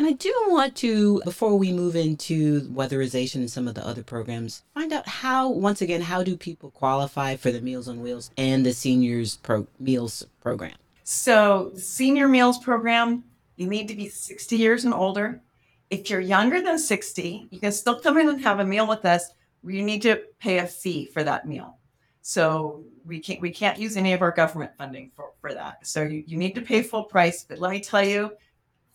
[0.00, 4.02] And I do want to, before we move into weatherization and some of the other
[4.02, 8.30] programs, find out how, once again, how do people qualify for the Meals on Wheels
[8.38, 10.72] and the Seniors Pro Meals Program?
[11.04, 13.24] So, Senior Meals Program,
[13.56, 15.42] you need to be 60 years and older.
[15.90, 19.04] If you're younger than 60, you can still come in and have a meal with
[19.04, 19.28] us.
[19.62, 21.76] You need to pay a fee for that meal.
[22.22, 25.86] So we can't we can't use any of our government funding for, for that.
[25.86, 27.44] So you, you need to pay full price.
[27.44, 28.30] But let me tell you,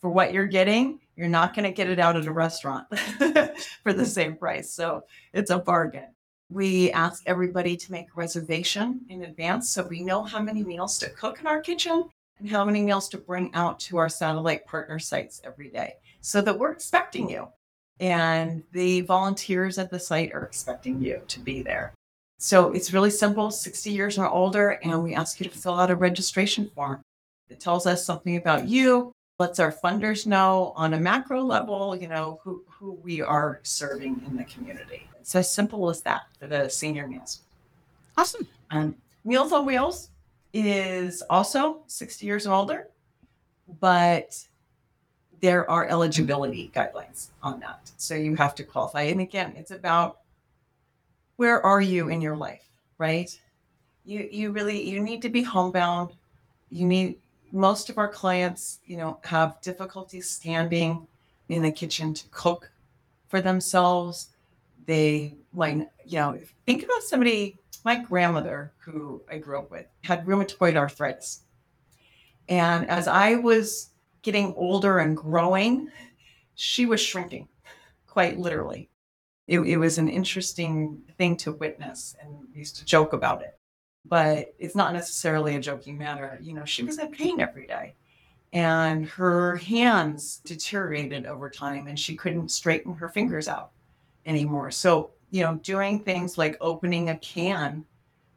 [0.00, 2.86] for what you're getting, you're not going to get it out at a restaurant
[3.82, 4.70] for the same price.
[4.70, 6.08] So it's a bargain.
[6.50, 10.98] We ask everybody to make a reservation in advance so we know how many meals
[10.98, 12.04] to cook in our kitchen
[12.38, 16.40] and how many meals to bring out to our satellite partner sites every day so
[16.40, 17.48] that we're expecting you.
[17.98, 21.94] and the volunteers at the site are expecting you to be there.
[22.38, 25.90] So it's really simple 60 years or older, and we ask you to fill out
[25.90, 27.00] a registration form.
[27.48, 32.08] It tells us something about you, lets our funders know on a macro level, you
[32.08, 35.08] know, who, who we are serving in the community.
[35.20, 37.42] It's as simple as that for the senior meals.
[38.16, 38.46] Awesome.
[38.70, 40.10] Um, Meals on Wheels
[40.52, 42.88] is also 60 years and older,
[43.80, 44.42] but
[45.40, 47.90] there are eligibility guidelines on that.
[47.96, 49.02] So you have to qualify.
[49.02, 50.18] And again, it's about
[51.36, 52.68] where are you in your life,
[52.98, 53.38] right?
[54.04, 56.12] You you really you need to be homebound.
[56.70, 57.18] You need
[57.56, 61.06] most of our clients, you know, have difficulty standing
[61.48, 62.70] in the kitchen to cook
[63.28, 64.28] for themselves.
[64.84, 70.26] They like, you know, think about somebody, my grandmother, who I grew up with, had
[70.26, 71.40] rheumatoid arthritis.
[72.48, 73.90] And as I was
[74.22, 75.88] getting older and growing,
[76.54, 77.48] she was shrinking
[78.06, 78.90] quite literally.
[79.46, 83.58] It, it was an interesting thing to witness and we used to joke about it.
[84.08, 86.38] But it's not necessarily a joking matter.
[86.40, 87.94] You know, she was in pain every day
[88.52, 93.72] and her hands deteriorated over time and she couldn't straighten her fingers out
[94.24, 94.70] anymore.
[94.70, 97.84] So, you know, doing things like opening a can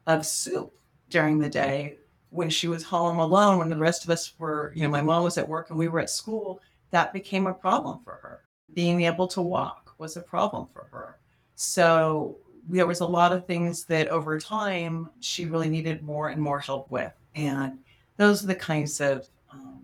[0.06, 0.72] of soup
[1.08, 1.96] during the day
[2.30, 5.24] when she was home alone, when the rest of us were, you know, my mom
[5.24, 8.42] was at work and we were at school, that became a problem for her.
[8.74, 11.18] Being able to walk was a problem for her.
[11.54, 12.36] So
[12.70, 16.60] there was a lot of things that over time she really needed more and more
[16.60, 17.12] help with.
[17.34, 17.78] And
[18.16, 19.80] those are the kinds of um,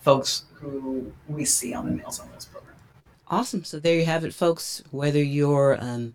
[0.00, 2.74] folks who we see on the Meals on Wheels program.
[3.28, 3.64] Awesome.
[3.64, 4.82] So there you have it, folks.
[4.90, 6.14] Whether you're um,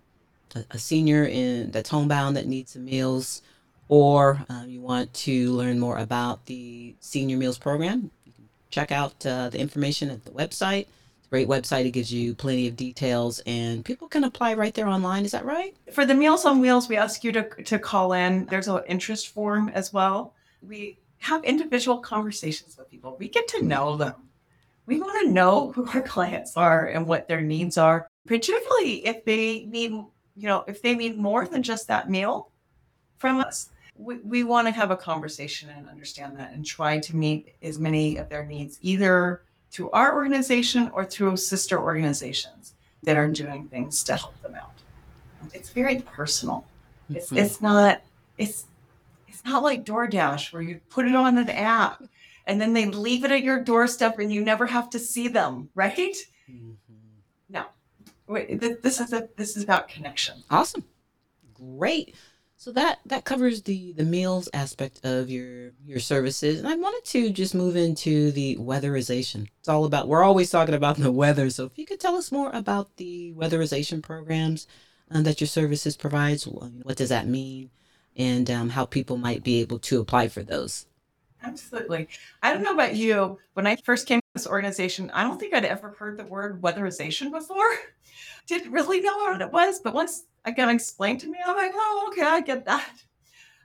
[0.71, 3.41] a, senior in that's homebound that needs some meals,
[3.87, 8.91] or um, you want to learn more about the Senior Meals Program, you can check
[8.91, 10.87] out uh, the information at the website.
[11.33, 11.87] Great website.
[11.87, 15.25] It gives you plenty of details, and people can apply right there online.
[15.25, 15.75] Is that right?
[15.91, 18.45] For the Meals on Wheels, we ask you to, to call in.
[18.45, 20.35] There's an interest form as well.
[20.61, 23.17] We have individual conversations with people.
[23.19, 24.13] We get to know them.
[24.85, 29.25] We want to know who our clients are and what their needs are, particularly if
[29.25, 32.51] they need, you know, if they need more than just that meal
[33.17, 37.15] from us we, we want to have a conversation and understand that and try to
[37.15, 39.43] meet as many of their needs either
[39.73, 44.71] through our organization or through sister organizations that are doing things to help them out.
[45.51, 46.65] It's very personal.
[47.09, 47.37] It's, mm-hmm.
[47.37, 48.01] it's not
[48.37, 48.65] it's
[49.27, 52.03] it's not like DoorDash where you put it on an app
[52.45, 55.69] and then they leave it at your doorstep and you never have to see them,
[55.75, 56.15] right?
[56.49, 56.71] Mm-hmm.
[57.49, 57.65] No.
[58.27, 60.43] This is a, this is about connection.
[60.49, 60.83] Awesome.
[61.53, 62.15] Great.
[62.63, 67.03] So that that covers the the meals aspect of your your services, and I wanted
[67.11, 69.49] to just move into the weatherization.
[69.59, 71.49] It's all about we're always talking about the weather.
[71.49, 74.65] So if you could tell us more about the weatherization programs
[75.11, 77.69] um, that your services provides, what does that mean,
[78.15, 80.85] and um, how people might be able to apply for those.
[81.43, 82.07] Absolutely.
[82.41, 83.37] I don't know about you.
[83.53, 86.61] When I first came to this organization, I don't think I'd ever heard the word
[86.61, 87.69] weatherization before.
[88.47, 91.71] Didn't really know what it was, but once I got explained to me, I'm like,
[91.73, 93.03] oh, okay, I get that.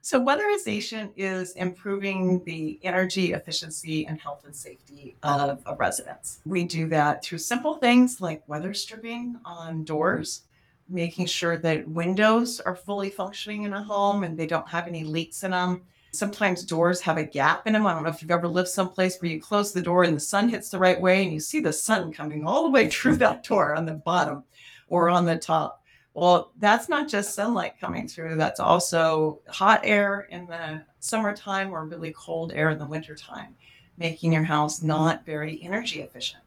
[0.00, 6.40] So, weatherization is improving the energy efficiency and health and safety of a residence.
[6.46, 10.42] We do that through simple things like weather stripping on doors,
[10.88, 15.04] making sure that windows are fully functioning in a home and they don't have any
[15.04, 15.82] leaks in them.
[16.12, 17.86] Sometimes doors have a gap in them.
[17.86, 20.20] I don't know if you've ever lived someplace where you close the door and the
[20.20, 23.16] sun hits the right way and you see the sun coming all the way through
[23.18, 24.44] that door on the bottom
[24.88, 25.82] or on the top.
[26.14, 31.84] Well, that's not just sunlight coming through, that's also hot air in the summertime or
[31.84, 33.54] really cold air in the wintertime,
[33.98, 36.42] making your house not very energy efficient.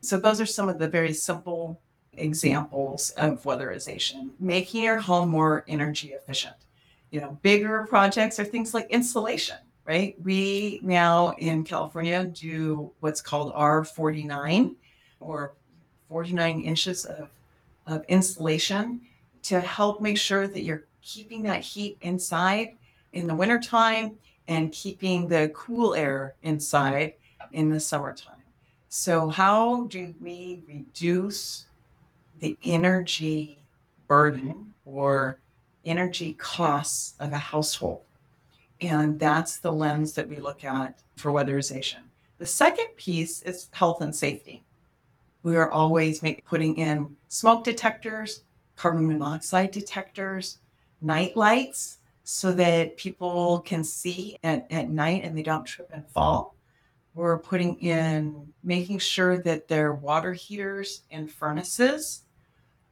[0.00, 1.78] So, those are some of the very simple
[2.14, 6.56] examples of weatherization, making your home more energy efficient.
[7.10, 10.14] You know, bigger projects are things like insulation, right?
[10.22, 14.76] We now in California do what's called R49
[15.18, 15.54] or
[16.08, 17.28] 49 inches of,
[17.86, 19.00] of insulation
[19.42, 22.76] to help make sure that you're keeping that heat inside
[23.12, 24.16] in the wintertime
[24.48, 27.14] and keeping the cool air inside
[27.52, 28.36] in the summertime.
[28.88, 31.66] So, how do we reduce
[32.40, 33.62] the energy
[34.08, 35.38] burden or
[35.84, 38.02] energy costs of a household?
[38.80, 42.00] And that's the lens that we look at for weatherization.
[42.38, 44.64] The second piece is health and safety.
[45.42, 48.44] We are always make, putting in smoke detectors,
[48.76, 50.58] carbon monoxide detectors,
[51.02, 56.06] night lights, so that people can see at, at night and they don't trip and
[56.08, 56.54] fall.
[57.14, 62.22] We're putting in making sure that their water heaters and furnaces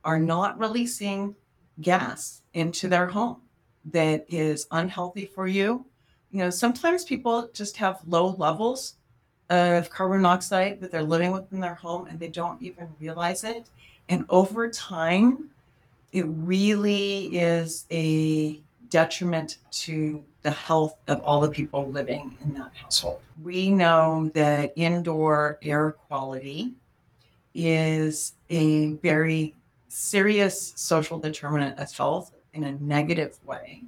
[0.04, 1.34] are not releasing
[1.80, 3.40] gas into their home
[3.86, 5.84] that is unhealthy for you.
[6.30, 8.94] You know, sometimes people just have low levels
[9.50, 13.44] of carbon monoxide that they're living with in their home and they don't even realize
[13.44, 13.70] it.
[14.08, 15.50] And over time,
[16.12, 18.60] it really is a
[18.90, 23.20] detriment to the health of all the people living in that household.
[23.42, 26.72] We know that indoor air quality
[27.54, 29.54] is a very
[29.88, 33.82] serious social determinant of health in a negative way,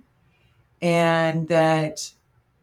[0.82, 2.10] and that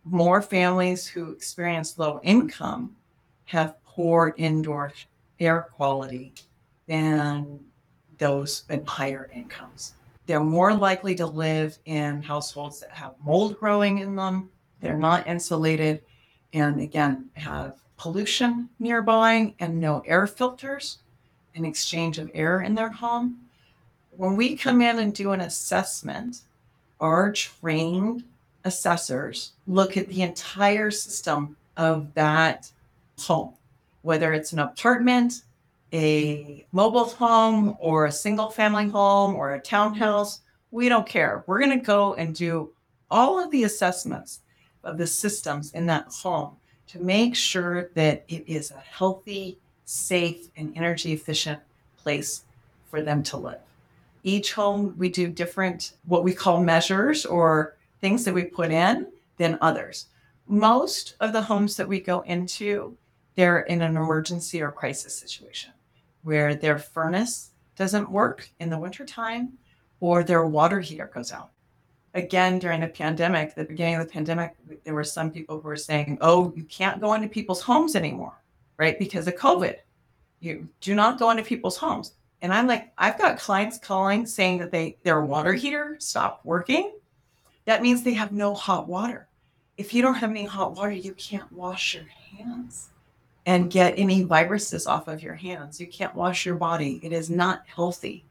[0.04, 2.96] more families who experience low income
[3.46, 4.92] have poor indoor
[5.40, 6.34] air quality
[6.88, 7.60] than
[8.18, 9.94] those in higher incomes.
[10.26, 14.50] They're more likely to live in households that have mold growing in them.
[14.82, 16.02] They're not insulated
[16.54, 21.00] and again have pollution nearby and no air filters
[21.58, 23.38] and exchange of air in their home.
[24.12, 26.42] When we come in and do an assessment,
[27.00, 28.24] our trained
[28.64, 32.72] assessors look at the entire system of that
[33.20, 33.54] home,
[34.02, 35.44] whether it's an apartment,
[35.94, 40.42] a mobile home, or a single family home, or a townhouse.
[40.72, 41.44] We don't care.
[41.48, 42.72] We're going to go and do
[43.10, 44.42] all of the assessments
[44.84, 50.50] of the systems in that home to make sure that it is a healthy, safe,
[50.58, 51.60] and energy efficient
[51.98, 52.44] place
[52.92, 53.60] for them to live.
[54.24, 59.08] Each home, we do different, what we call measures or things that we put in
[59.38, 60.08] than others.
[60.48, 62.98] Most of the homes that we go into,
[63.36, 65.72] they're in an emergency or crisis situation
[66.24, 69.54] where their furnace doesn't work in the wintertime
[70.02, 71.52] or their water heater goes out.
[72.14, 75.78] Again, during the pandemic, the beginning of the pandemic, there were some people who were
[75.78, 78.34] saying, oh, you can't go into people's homes anymore,
[78.78, 78.98] right?
[78.98, 79.76] Because of COVID.
[80.40, 82.14] You do not go into people's homes.
[82.42, 86.94] And I'm like, I've got clients calling saying that they their water heater stopped working.
[87.66, 89.28] That means they have no hot water.
[89.78, 92.06] If you don't have any hot water, you can't wash your
[92.38, 92.90] hands
[93.46, 95.80] and get any viruses off of your hands.
[95.80, 97.00] You can't wash your body.
[97.02, 98.26] It is not healthy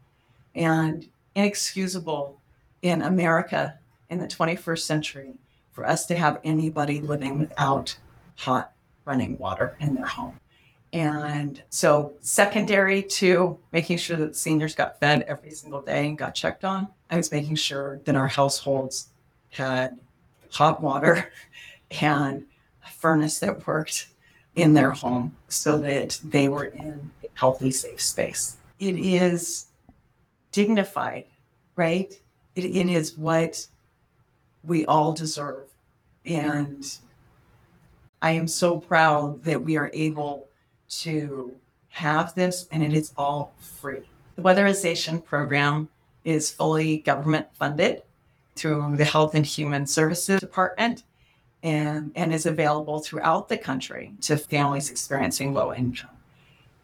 [0.55, 2.38] and inexcusable
[2.82, 3.78] in America
[4.11, 5.34] in the 21st century
[5.72, 7.97] for us to have anybody living without
[8.36, 8.72] hot
[9.07, 10.38] running water in their home.
[10.92, 16.34] And so, secondary to making sure that seniors got fed every single day and got
[16.34, 19.09] checked on, I was making sure that our households
[19.50, 19.98] had
[20.50, 21.32] hot water
[22.02, 22.44] and
[22.84, 24.09] a furnace that worked
[24.54, 28.57] in their home so that they were in a healthy, safe space.
[28.78, 29.66] It is
[30.52, 31.24] dignified,
[31.74, 32.18] right?
[32.57, 33.66] it, it is what
[34.64, 35.68] we all deserve.
[36.24, 36.84] And
[38.23, 40.49] I am so proud that we are able
[40.89, 41.55] to
[41.89, 44.03] have this and it is all free.
[44.37, 45.89] The weatherization program
[46.25, 48.03] is fully government funded
[48.55, 51.05] through the Health and Human Services Department
[51.62, 56.11] and, and is available throughout the country to families experiencing low income.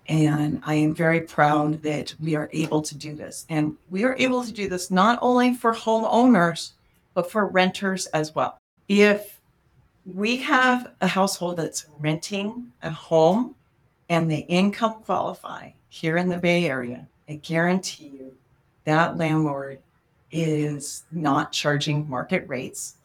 [0.09, 3.47] And I am very proud that we are able to do this.
[3.49, 6.73] And we are able to do this not only for homeowners,
[7.15, 8.59] but for renters as well.
[8.89, 9.41] If
[10.05, 13.55] we have a household that's renting a home
[14.09, 18.37] and the income qualify here in the Bay Area, I guarantee you
[18.85, 19.79] that landlord
[20.31, 22.97] is not charging market rates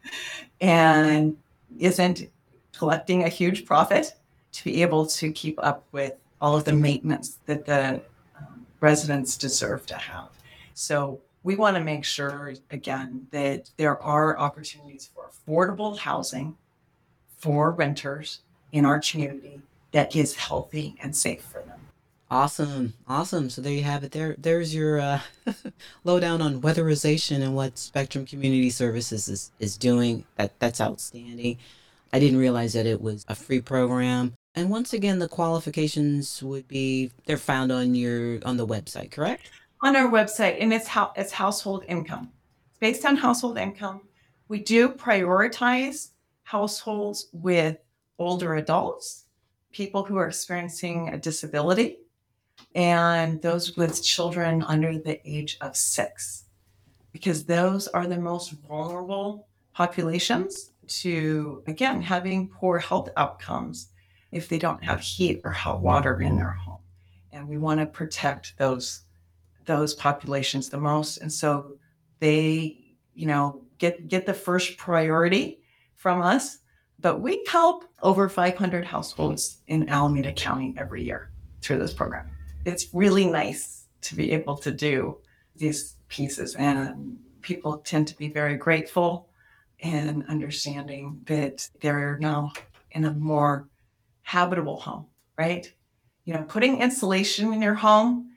[0.60, 1.36] and
[1.78, 2.28] isn't
[2.76, 4.14] collecting a huge profit
[4.52, 8.02] to be able to keep up with all of the maintenance that the
[8.36, 10.28] um, residents deserve to have.
[10.74, 16.56] So we want to make sure, again, that there are opportunities for affordable housing
[17.38, 18.40] for renters
[18.70, 19.60] in our community
[19.92, 21.80] that is healthy and safe for them.
[22.30, 23.50] Awesome, awesome.
[23.50, 24.12] So there you have it.
[24.12, 25.20] There, there's your uh,
[26.04, 30.24] lowdown on weatherization and what Spectrum Community Services is, is doing.
[30.36, 31.58] That that's outstanding.
[32.10, 34.32] I didn't realize that it was a free program.
[34.54, 39.50] And once again, the qualifications would be they're found on your on the website, correct?
[39.84, 42.30] On our website, and it's how it's household income.
[42.70, 44.02] It's based on household income.
[44.46, 46.10] We do prioritize
[46.44, 47.78] households with
[48.16, 49.24] older adults,
[49.72, 51.98] people who are experiencing a disability,
[52.76, 56.44] and those with children under the age of six,
[57.10, 63.88] because those are the most vulnerable populations to, again, having poor health outcomes
[64.30, 66.78] if they don't have heat or hot water in their home.
[67.32, 69.02] And we want to protect those
[69.66, 71.18] those populations the most.
[71.18, 71.76] And so
[72.18, 72.78] they,
[73.14, 75.60] you know, get get the first priority
[75.96, 76.58] from us.
[77.00, 82.30] But we help over 500 households in Alameda County every year through this program.
[82.64, 85.18] It's really nice to be able to do
[85.56, 86.54] these pieces.
[86.54, 89.28] And people tend to be very grateful
[89.80, 92.52] and understanding that they're now
[92.92, 93.68] in a more
[94.22, 95.06] habitable home,
[95.36, 95.72] right?
[96.24, 98.31] You know, putting insulation in your home,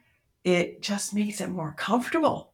[0.46, 2.52] it just makes it more comfortable.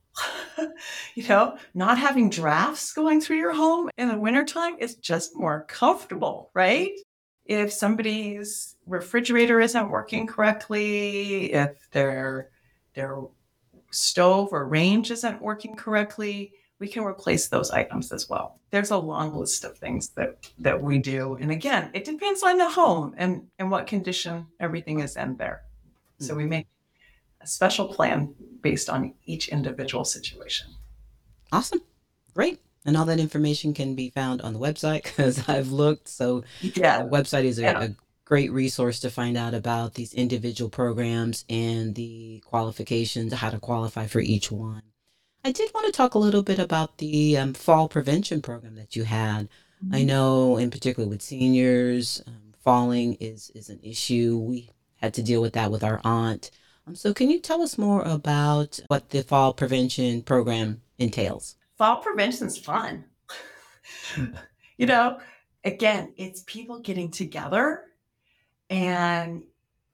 [1.15, 5.67] you know, not having drafts going through your home in the wintertime is just more
[5.69, 6.93] comfortable, right?
[7.45, 12.49] If somebody's refrigerator isn't working correctly, if their
[12.95, 13.19] their
[13.91, 18.59] stove or range isn't working correctly, we can replace those items as well.
[18.71, 21.37] There's a long list of things that that we do.
[21.39, 25.63] And again, it depends on the home and, and what condition everything is in there.
[26.21, 26.39] So hmm.
[26.39, 26.67] we make
[27.43, 30.69] a special plan based on each individual situation.
[31.51, 31.81] Awesome.
[32.35, 32.61] Great.
[32.85, 36.09] And all that information can be found on the website because I've looked.
[36.09, 37.03] So Yeah.
[37.03, 37.83] the website is a, Yeah.
[37.83, 37.91] a
[38.25, 44.07] great resource to find out about these individual programs and the qualifications, how to qualify
[44.07, 44.83] for each one.
[45.45, 48.95] I did want to talk a little bit about the um, fall prevention program that
[48.97, 49.49] you had.
[49.91, 54.39] I know, in particular with seniors, um, falling is is an issue.
[54.39, 54.71] We
[55.01, 56.53] had to deal with that with our aunt.
[56.87, 61.57] Um, so, can you tell us more about what the fall prevention program entails?
[61.83, 63.05] fall prevention's fun.
[64.77, 65.19] you know,
[65.65, 67.83] again, it's people getting together
[68.71, 69.43] and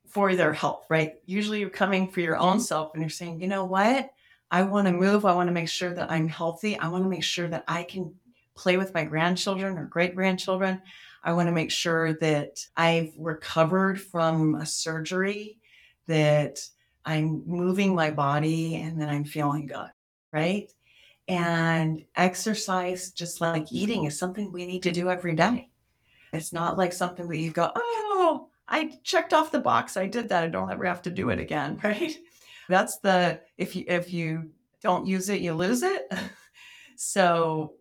[0.07, 1.14] for their health, right?
[1.24, 4.11] Usually you're coming for your own self and you're saying, you know what?
[4.51, 5.24] I want to move.
[5.24, 6.78] I want to make sure that I'm healthy.
[6.78, 8.14] I want to make sure that I can
[8.55, 10.82] play with my grandchildren or great grandchildren.
[11.24, 15.57] I want to make sure that I've recovered from a surgery,
[16.07, 16.61] that
[17.09, 19.91] I'm moving my body and then I'm feeling good,
[20.31, 20.71] right?
[21.29, 21.43] Mm-hmm.
[21.43, 25.71] And exercise, just like eating, is something we need to do every day.
[26.35, 29.97] It's not like something that you go, oh, I checked off the box.
[29.97, 30.45] I did that.
[30.45, 32.15] I don't ever have to do it again, right?
[32.69, 34.51] That's the if you if you
[34.83, 36.13] don't use it, you lose it.
[36.97, 37.73] so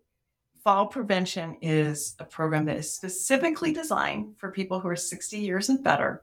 [0.64, 5.68] fall prevention is a program that is specifically designed for people who are 60 years
[5.68, 6.22] and better.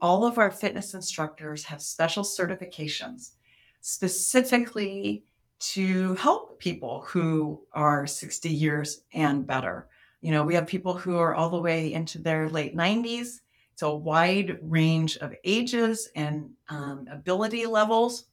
[0.00, 3.32] All of our fitness instructors have special certifications
[3.80, 5.24] specifically
[5.58, 9.88] to help people who are 60 years and better.
[10.22, 13.40] You know, we have people who are all the way into their late 90s.
[13.72, 18.24] It's a wide range of ages and um, ability levels.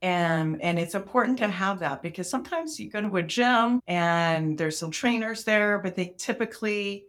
[0.00, 4.58] And, and it's important to have that because sometimes you go to a gym and
[4.58, 7.04] there's some trainers there, but they typically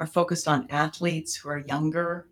[0.00, 2.26] are focused on athletes who are younger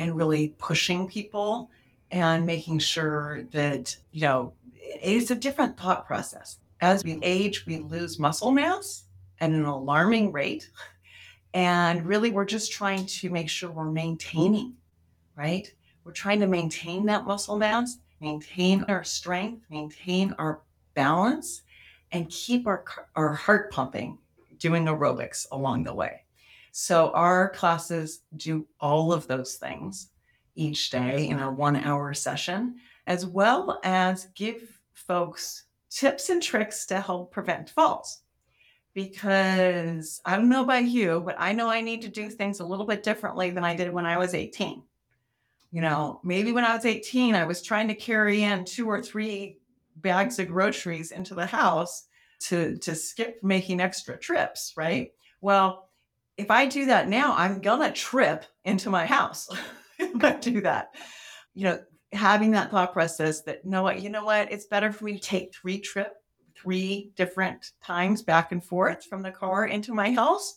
[0.00, 1.70] and really pushing people
[2.10, 6.58] and making sure that, you know, it's a different thought process.
[6.80, 9.04] As we age, we lose muscle mass
[9.40, 10.70] at an alarming rate.
[11.52, 14.72] And really, we're just trying to make sure we're maintaining,
[15.36, 15.70] right?
[16.04, 20.62] We're trying to maintain that muscle mass, maintain our strength, maintain our
[20.94, 21.60] balance,
[22.10, 22.84] and keep our,
[23.16, 24.16] our heart pumping,
[24.58, 26.22] doing aerobics along the way.
[26.72, 30.10] So, our classes do all of those things
[30.54, 36.86] each day in a one hour session, as well as give folks tips and tricks
[36.86, 38.20] to help prevent falls.
[38.94, 42.66] Because I don't know about you, but I know I need to do things a
[42.66, 44.82] little bit differently than I did when I was 18.
[45.72, 49.00] You know, maybe when I was 18, I was trying to carry in two or
[49.00, 49.58] three
[49.96, 52.06] bags of groceries into the house
[52.40, 55.12] to, to skip making extra trips, right?
[55.40, 55.89] Well,
[56.40, 59.48] if I do that now, I'm gonna trip into my house
[59.98, 60.94] if I do that.
[61.54, 61.80] You know,
[62.12, 64.50] having that thought process that no what you know what?
[64.50, 66.14] It's better for me to take three trip
[66.56, 70.56] three different times back and forth from the car into my house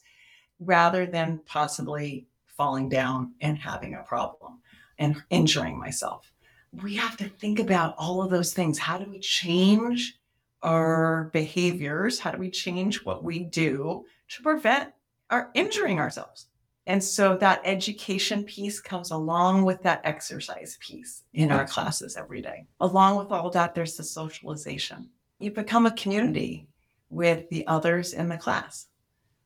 [0.59, 4.59] rather than possibly falling down and having a problem
[4.97, 6.31] and injuring myself.
[6.71, 8.79] We have to think about all of those things.
[8.79, 10.17] How do we change
[10.61, 12.19] our behaviors?
[12.19, 14.93] How do we change what we do to prevent
[15.33, 16.47] our injuring ourselves
[16.85, 22.41] and so that education piece comes along with that exercise piece in our classes every
[22.41, 22.65] day.
[22.81, 25.09] Along with all that, there's the socialization.
[25.39, 26.67] You become a community
[27.09, 28.87] with the others in the class,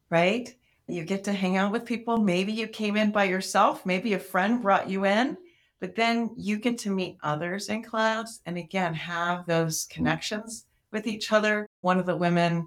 [0.10, 0.54] right?
[0.88, 2.18] You get to hang out with people.
[2.18, 5.38] Maybe you came in by yourself, maybe a friend brought you in,
[5.80, 11.06] but then you get to meet others in class and again have those connections with
[11.06, 11.68] each other.
[11.82, 12.66] One of the women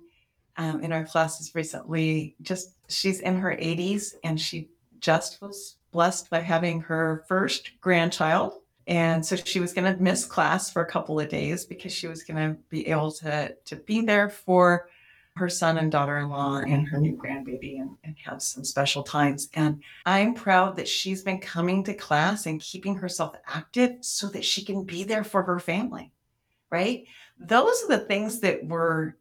[0.57, 2.37] um, in our classes recently.
[2.43, 4.69] Just she's in her 80s and she
[5.01, 8.55] just was blessed by having her first grandchild.
[8.87, 12.09] And so she was going to miss class for a couple of days because she
[12.09, 14.89] was going to be able to, to be there for
[15.37, 19.49] her son and daughter-in-law and her new grandbaby and, and have some special times.
[19.55, 24.45] And I'm proud that she's been coming to class and keeping herself active so that
[24.45, 26.11] she can be there for her family.
[26.69, 27.05] Right?
[27.39, 29.15] Those are the things that we're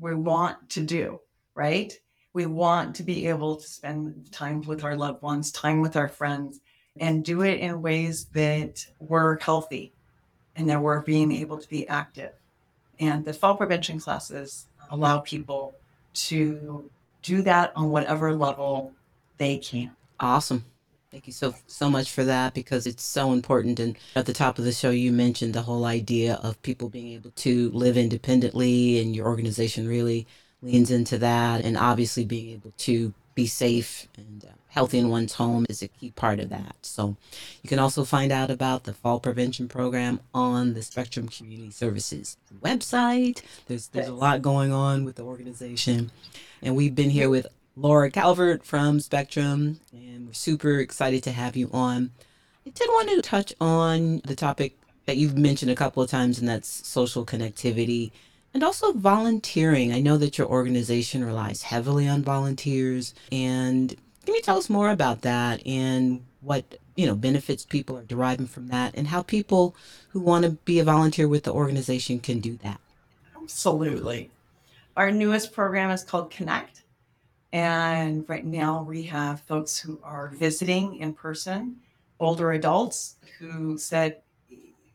[0.00, 1.20] we want to do,
[1.54, 1.92] right?
[2.32, 6.08] We want to be able to spend time with our loved ones, time with our
[6.08, 6.60] friends,
[6.98, 9.92] and do it in ways that we're healthy
[10.56, 12.32] and that we're being able to be active.
[12.98, 15.74] And the fall prevention classes allow people
[16.14, 16.90] to
[17.22, 18.92] do that on whatever level
[19.38, 19.96] they can.
[20.20, 20.64] Awesome.
[21.12, 23.78] Thank you so so much for that because it's so important.
[23.78, 27.12] And at the top of the show, you mentioned the whole idea of people being
[27.12, 30.26] able to live independently, and your organization really
[30.62, 31.66] leans into that.
[31.66, 35.88] And obviously, being able to be safe and uh, healthy in one's home is a
[35.88, 36.76] key part of that.
[36.80, 37.16] So,
[37.62, 42.38] you can also find out about the fall prevention program on the Spectrum Community Services
[42.62, 43.42] website.
[43.66, 46.10] There's there's a lot going on with the organization,
[46.62, 51.56] and we've been here with Lara Calvert from Spectrum, and we're super excited to have
[51.56, 52.10] you on.
[52.66, 56.38] I did want to touch on the topic that you've mentioned a couple of times,
[56.38, 58.12] and that's social connectivity
[58.52, 59.92] and also volunteering.
[59.92, 63.88] I know that your organization relies heavily on volunteers, and
[64.26, 68.46] can you tell us more about that and what you know benefits people are deriving
[68.46, 69.74] from that, and how people
[70.10, 72.80] who want to be a volunteer with the organization can do that?
[73.40, 74.30] Absolutely.
[74.94, 76.82] Our newest program is called Connect.
[77.52, 81.76] And right now we have folks who are visiting in person,
[82.18, 84.22] older adults who said,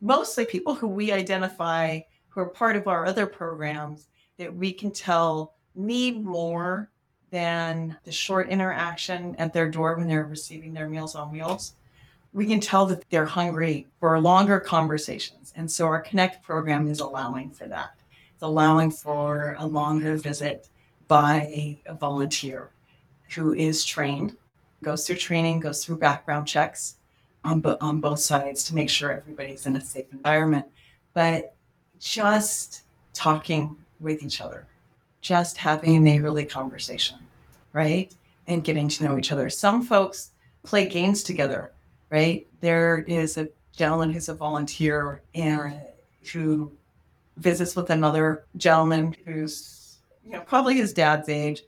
[0.02, 2.00] mostly people who we identify
[2.30, 6.90] who are part of our other programs that we can tell need more
[7.30, 11.74] than the short interaction at their door when they're receiving their meals on wheels.
[12.34, 15.54] We can tell that they're hungry for longer conversations.
[15.56, 17.92] And so our Connect program is allowing for that.
[18.34, 20.70] It's allowing for a longer visit
[21.08, 22.70] by a volunteer
[23.36, 24.36] who is trained,
[24.84, 26.96] goes through training, goes through background checks
[27.44, 30.66] on, bo- on both sides to make sure everybody's in a safe environment.
[31.14, 31.56] But
[32.00, 32.84] just
[33.14, 34.66] talking with each other,
[35.22, 37.18] just having a neighborly conversation,
[37.74, 38.14] right?
[38.48, 39.50] And getting to know each other.
[39.50, 40.32] Some folks
[40.64, 41.72] play games together,
[42.10, 42.48] right?
[42.62, 45.80] There is a gentleman who's a volunteer and
[46.32, 46.72] who
[47.38, 49.77] visits with another gentleman who's
[50.28, 51.64] you know, probably his dad's age,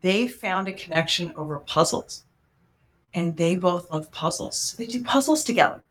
[0.00, 2.24] they found a connection over puzzles.
[3.14, 4.58] And they both love puzzles.
[4.58, 5.82] So they do puzzles together.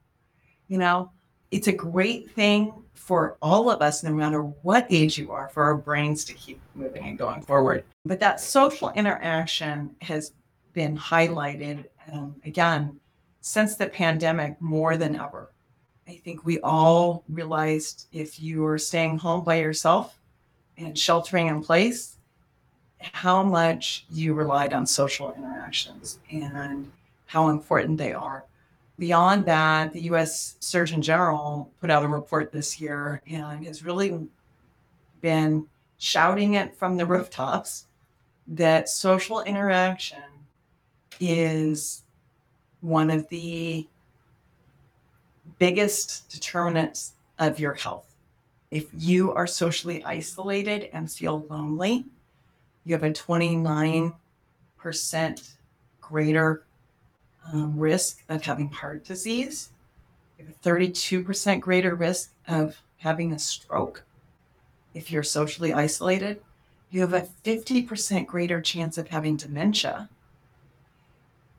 [0.68, 1.12] You know,
[1.52, 5.64] it's a great thing for all of us, no matter what age you are, for
[5.64, 7.84] our brains to keep moving and going forward.
[8.06, 10.34] But that social interaction has
[10.74, 13.00] been highlighted um, again
[13.42, 15.52] since the pandemic more than ever.
[16.08, 20.21] I think we all realized if you are staying home by yourself,
[20.82, 22.18] and sheltering in place,
[23.00, 26.92] how much you relied on social interactions and
[27.26, 28.46] how important they are.
[29.00, 34.28] Beyond that, the US Surgeon General put out a report this year and has really
[35.22, 35.66] been
[35.98, 37.88] shouting it from the rooftops
[38.48, 40.24] that social interaction
[41.20, 42.04] is
[42.82, 43.88] one of the
[45.60, 48.11] biggest determinants of your health.
[48.72, 52.06] If you are socially isolated and feel lonely,
[52.86, 54.14] you have a 29%
[56.00, 56.64] greater
[57.52, 59.72] um, risk of having heart disease.
[60.40, 64.04] You have a 32% greater risk of having a stroke.
[64.94, 66.42] If you're socially isolated,
[66.92, 70.08] you have a 50% greater chance of having dementia.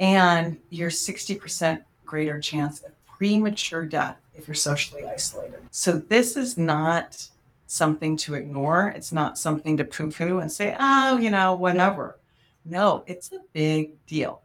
[0.01, 5.61] And you're 60% greater chance of premature death if you're socially isolated.
[5.71, 7.29] So this is not
[7.67, 8.93] something to ignore.
[8.97, 12.19] It's not something to poo poo and say, oh, you know, whatever.
[12.65, 14.43] No, it's a big deal.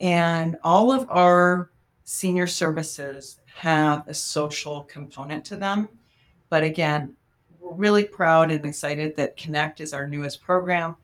[0.00, 1.70] And all of our
[2.04, 5.88] senior services have a social component to them.
[6.48, 7.14] But again,
[7.58, 10.96] we're really proud and excited that Connect is our newest program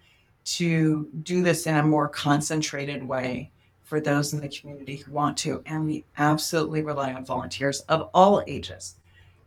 [0.44, 3.50] to do this in a more concentrated way
[3.86, 5.62] for those in the community who want to.
[5.64, 8.96] And we absolutely rely on volunteers of all ages.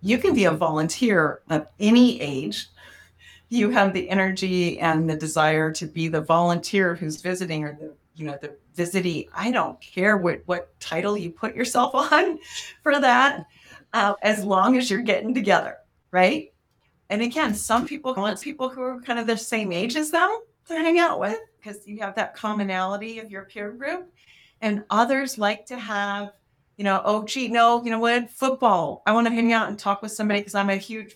[0.01, 2.67] You can be a volunteer of any age.
[3.49, 7.93] You have the energy and the desire to be the volunteer who's visiting or the
[8.15, 9.27] you know the visitee.
[9.33, 12.39] I don't care what what title you put yourself on
[12.81, 13.45] for that,
[13.91, 15.77] uh, as long as you're getting together,
[16.11, 16.53] right?
[17.09, 20.29] And again, some people want people who are kind of the same age as them
[20.67, 24.11] to hang out with because you have that commonality of your peer group
[24.61, 26.31] and others like to have
[26.77, 29.77] you know oh gee no you know what football i want to hang out and
[29.77, 31.15] talk with somebody because i'm a huge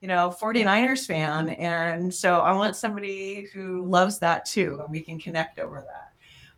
[0.00, 1.50] you know, 49ers fan.
[1.50, 6.12] And so I want somebody who loves that too, and we can connect over that.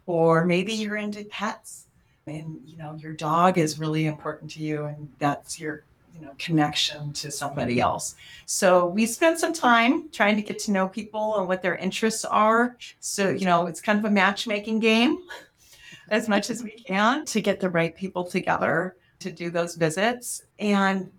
[0.07, 1.87] Or maybe you're into pets
[2.27, 5.85] and, you know, your dog is really important to you and that's your,
[6.15, 7.83] you know, connection to somebody mm-hmm.
[7.83, 8.15] else.
[8.47, 12.25] So we spend some time trying to get to know people and what their interests
[12.25, 12.77] are.
[13.01, 15.19] So, you know, it's kind of a matchmaking game
[16.11, 20.43] as much as we can to get the right people together to do those visits.
[20.59, 21.11] And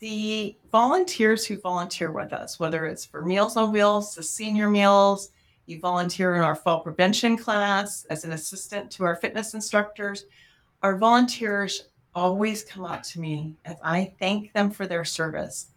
[0.00, 5.30] the volunteers who volunteer with us, whether it's for Meals on Wheels, the senior meals,
[5.66, 10.24] you volunteer in our fall prevention class as an assistant to our fitness instructors.
[10.82, 11.84] Our volunteers
[12.14, 15.68] always come up to me as I thank them for their service.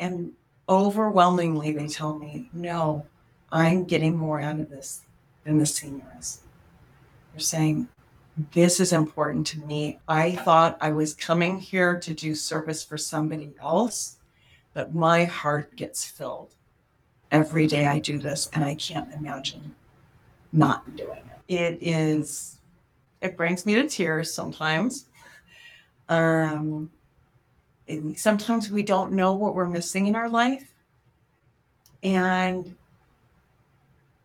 [0.00, 0.32] And
[0.68, 3.06] overwhelmingly, they tell me, no,
[3.52, 5.02] I'm getting more out of this
[5.44, 6.40] than the seniors.
[7.32, 7.88] They're saying,
[8.52, 9.98] this is important to me.
[10.08, 14.16] I thought I was coming here to do service for somebody else,
[14.74, 16.54] but my heart gets filled
[17.30, 19.74] every day I do this, and I can't imagine
[20.52, 21.54] not doing it.
[21.54, 22.58] It is,
[23.20, 25.05] it brings me to tears sometimes.
[26.08, 26.90] Um,
[28.14, 30.72] sometimes we don't know what we're missing in our life.
[32.02, 32.74] And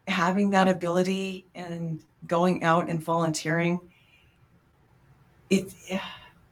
[0.07, 3.79] having that ability and going out and volunteering
[5.49, 5.73] it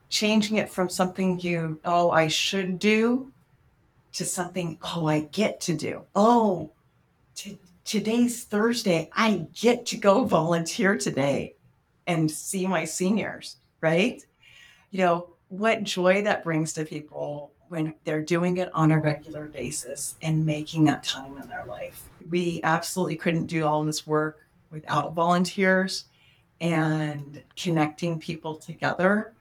[0.09, 3.31] changing it from something you oh I should do
[4.13, 6.03] to something oh I get to do.
[6.15, 6.71] Oh,
[7.35, 9.09] t- today's Thursday.
[9.13, 11.55] I get to go volunteer today
[12.07, 14.25] and see my seniors, right?
[14.91, 19.45] You know, what joy that brings to people when they're doing it on a regular
[19.45, 22.09] basis and making that time in their life.
[22.29, 24.39] We absolutely couldn't do all this work
[24.71, 26.05] without volunteers
[26.61, 29.33] and connecting people together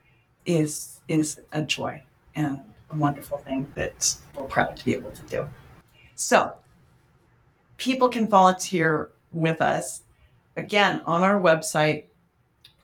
[0.47, 2.03] is is a joy
[2.37, 5.49] and a wonderful thing that we're proud to be able to do.
[6.15, 6.53] So
[7.77, 10.03] people can volunteer with us
[10.57, 12.05] again on our website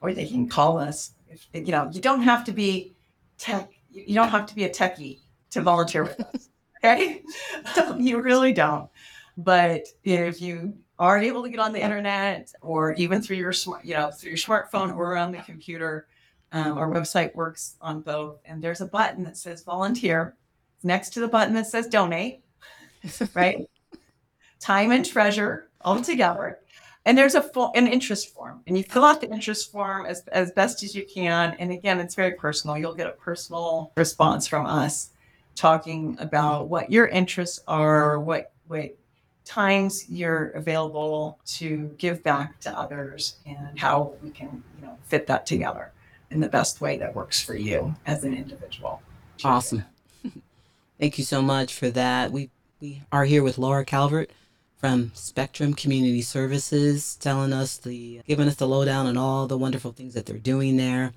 [0.01, 1.13] or they can call us.
[1.53, 2.97] You know, you don't have to be
[3.39, 5.21] tech, you don't have to be a techie
[5.51, 6.49] to volunteer with us.
[6.85, 7.23] Okay.
[7.97, 8.91] you really don't.
[9.39, 13.85] But if you are able to get on the internet or even through your smart,
[13.85, 16.07] you know, through your smartphone or on the computer.
[16.53, 20.37] Um, our website works on both, and there's a button that says volunteer
[20.85, 22.45] next to the button that says donate,
[23.35, 23.69] right?
[24.61, 26.61] Time and treasure all together.
[27.07, 30.23] And there's a full, an interest form, and you fill out the interest form as,
[30.29, 31.55] as best as you can.
[31.59, 32.79] And again, it's very personal.
[32.79, 35.11] You'll get a personal response from us
[35.55, 38.97] talking about what your interests are, what what
[39.45, 45.27] times you're available to give back to others and how we can you know fit
[45.27, 45.93] that together
[46.31, 49.03] in the best way that works for you as an individual
[49.45, 49.85] awesome
[50.99, 52.49] thank you so much for that we
[52.81, 54.31] we are here with lara calvert
[54.85, 59.93] from spectrum community services telling us the giving us the lowdown on all the wonderful
[59.93, 61.13] things that they're doing there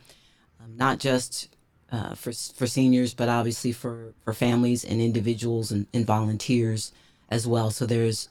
[0.63, 1.49] um, not just
[1.91, 6.93] uh, for for seniors but obviously for for families and individuals and, and volunteers
[7.29, 7.71] as well.
[7.71, 8.29] So there's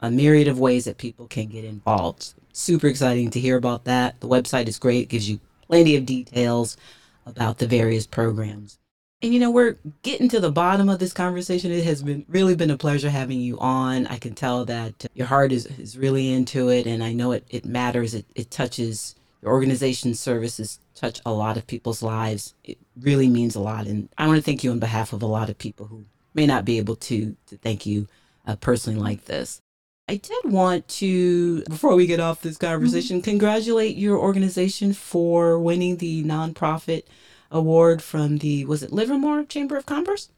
[0.00, 2.34] a myriad of ways that people can get involved.
[2.52, 4.20] Super exciting to hear about that.
[4.20, 6.76] The website is great, it gives you plenty of details
[7.24, 8.78] about the various programs.
[9.22, 11.72] And you know, we're getting to the bottom of this conversation.
[11.72, 14.06] It has been really been a pleasure having you on.
[14.08, 17.46] I can tell that your heart is, is really into it, and I know it,
[17.48, 18.14] it matters.
[18.14, 22.54] It, it touches your organization's services, touch a lot of people's lives.
[22.64, 23.86] It really means a lot.
[23.86, 26.04] And I want to thank you on behalf of a lot of people who
[26.34, 28.08] may not be able to, to thank you
[28.46, 29.60] uh, personally like this.
[30.08, 33.24] I did want to, before we get off this conversation, mm-hmm.
[33.24, 37.04] congratulate your organization for winning the nonprofit
[37.50, 40.30] award from the, was it Livermore Chamber of Commerce?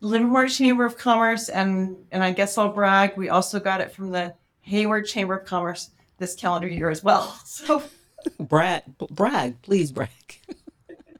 [0.00, 3.16] Livermore Chamber of Commerce, and and I guess I'll brag.
[3.16, 7.38] We also got it from the Hayward Chamber of Commerce this calendar year as well.
[7.44, 7.82] So
[8.38, 10.10] brag, brag, please brag.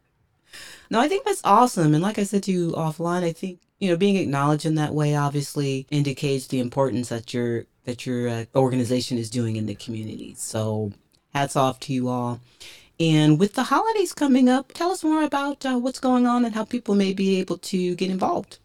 [0.91, 1.95] no, I think that's awesome.
[1.95, 4.95] And like I said to you offline, I think you know, being acknowledged in that
[4.95, 9.75] way obviously indicates the importance that your that your uh, organization is doing in the
[9.75, 10.35] community.
[10.37, 10.93] So,
[11.35, 12.41] hats off to you all.
[13.01, 16.55] And with the holidays coming up, tell us more about uh, what's going on and
[16.55, 18.59] how people may be able to get involved.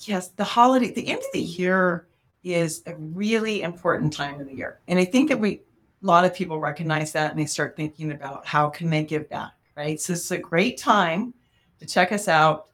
[0.00, 2.08] Yes, the holiday, the end of the year
[2.42, 4.80] is a really important time of the year.
[4.88, 5.60] And I think that we,
[6.02, 9.28] a lot of people recognize that and they start thinking about how can they give
[9.30, 10.00] back, right?
[10.00, 11.32] So it's a great time
[11.78, 12.68] to check us out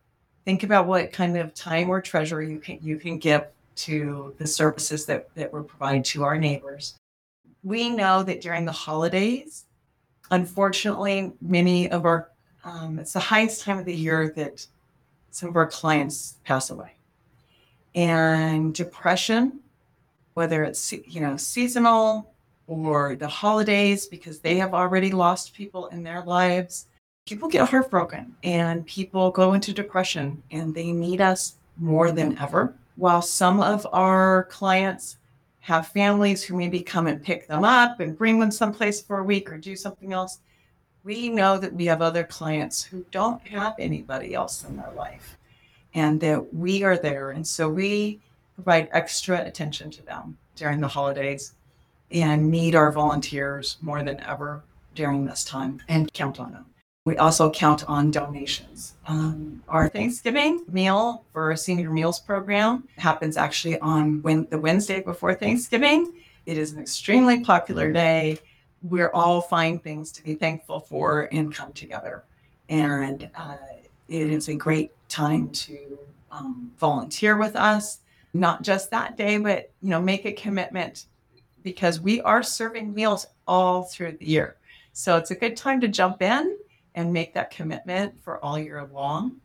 [0.44, 3.46] think about what kind of time or treasure you can you can give
[3.76, 6.94] to the services that, that we're providing to our neighbors.
[7.62, 9.64] We know that during the holidays,
[10.34, 12.30] unfortunately, many of our
[12.64, 14.66] um, it's the highest time of the year that
[15.30, 16.92] some of our clients pass away.
[17.94, 19.60] and depression,
[20.34, 22.32] whether it's you know seasonal
[22.66, 26.86] or the holidays because they have already lost people in their lives.
[27.26, 32.74] People get heartbroken and people go into depression and they need us more than ever.
[32.96, 35.16] While some of our clients
[35.64, 39.24] have families who maybe come and pick them up and bring them someplace for a
[39.24, 40.40] week or do something else,
[41.04, 45.38] we know that we have other clients who don't have anybody else in their life
[45.94, 47.30] and that we are there.
[47.30, 48.20] And so we
[48.56, 51.54] provide extra attention to them during the holidays
[52.10, 54.62] and need our volunteers more than ever
[54.94, 56.66] during this time and count on them.
[57.04, 58.94] We also count on donations.
[59.06, 65.02] Um, our Thanksgiving meal for our senior meals program happens actually on when, the Wednesday
[65.02, 66.14] before Thanksgiving.
[66.46, 68.38] It is an extremely popular day.
[68.82, 72.24] We're all find things to be thankful for and come together.
[72.70, 73.56] And uh,
[74.08, 75.98] it is a great time to
[76.32, 77.98] um, volunteer with us,
[78.32, 81.04] not just that day, but you know, make a commitment
[81.62, 84.56] because we are serving meals all through the year.
[84.94, 86.56] So it's a good time to jump in
[86.94, 89.40] and make that commitment for all year long.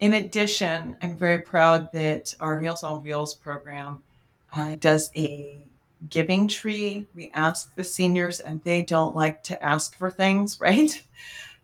[0.00, 4.02] In addition, I'm very proud that our Meals on Wheels program
[4.54, 5.58] uh, does a
[6.08, 7.06] giving tree.
[7.14, 11.02] We ask the seniors, and they don't like to ask for things, right?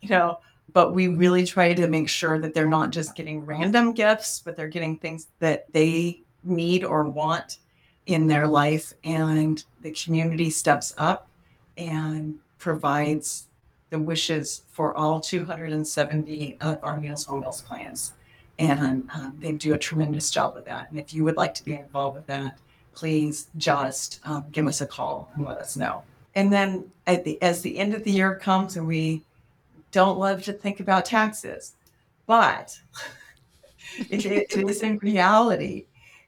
[0.01, 0.39] you know,
[0.73, 4.57] but we really try to make sure that they're not just getting random gifts, but
[4.57, 7.59] they're getting things that they need or want
[8.07, 8.93] in their life.
[9.05, 11.29] And the community steps up
[11.79, 13.47] and provides
[13.95, 18.13] the wishes for all 270 of our Meals on Wheels clients.
[18.59, 20.91] And um, they do a tremendous job with that.
[20.91, 22.59] And if you would like to be involved with that,
[22.93, 26.03] please just um, give us a call and let us know.
[26.35, 29.23] And then the, as the end of the year comes, and we
[29.93, 31.75] don't love to think about taxes,
[32.27, 32.77] but
[34.11, 35.85] it, it is in reality.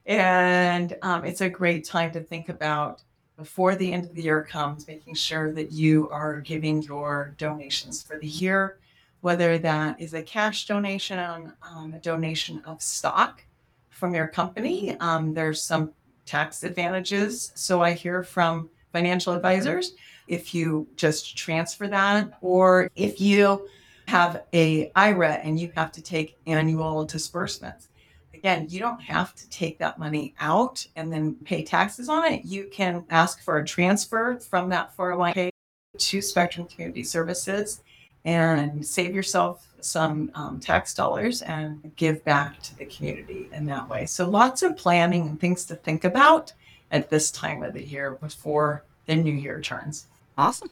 [0.06, 3.02] And um, it's a great time to think about
[3.36, 8.02] before the end of the year comes, making sure that you are giving your donations
[8.02, 8.78] for the year,
[9.20, 13.44] whether that is a cash donation, um, a donation of stock
[13.90, 14.96] from your company.
[15.00, 15.92] Um, there's some
[16.24, 17.52] tax advantages.
[17.54, 19.92] So I hear from financial advisors
[20.28, 23.68] if you just transfer that, or if you
[24.08, 27.88] have a IRA and you have to take annual disbursements
[28.36, 32.44] again, you don't have to take that money out and then pay taxes on it.
[32.44, 35.50] You can ask for a transfer from that 401k
[35.98, 37.82] to Spectrum Community Services
[38.24, 43.88] and save yourself some um, tax dollars and give back to the community in that
[43.88, 44.04] way.
[44.04, 46.52] So, lots of planning and things to think about
[46.90, 50.06] at this time of the year before the new year turns.
[50.36, 50.70] Awesome.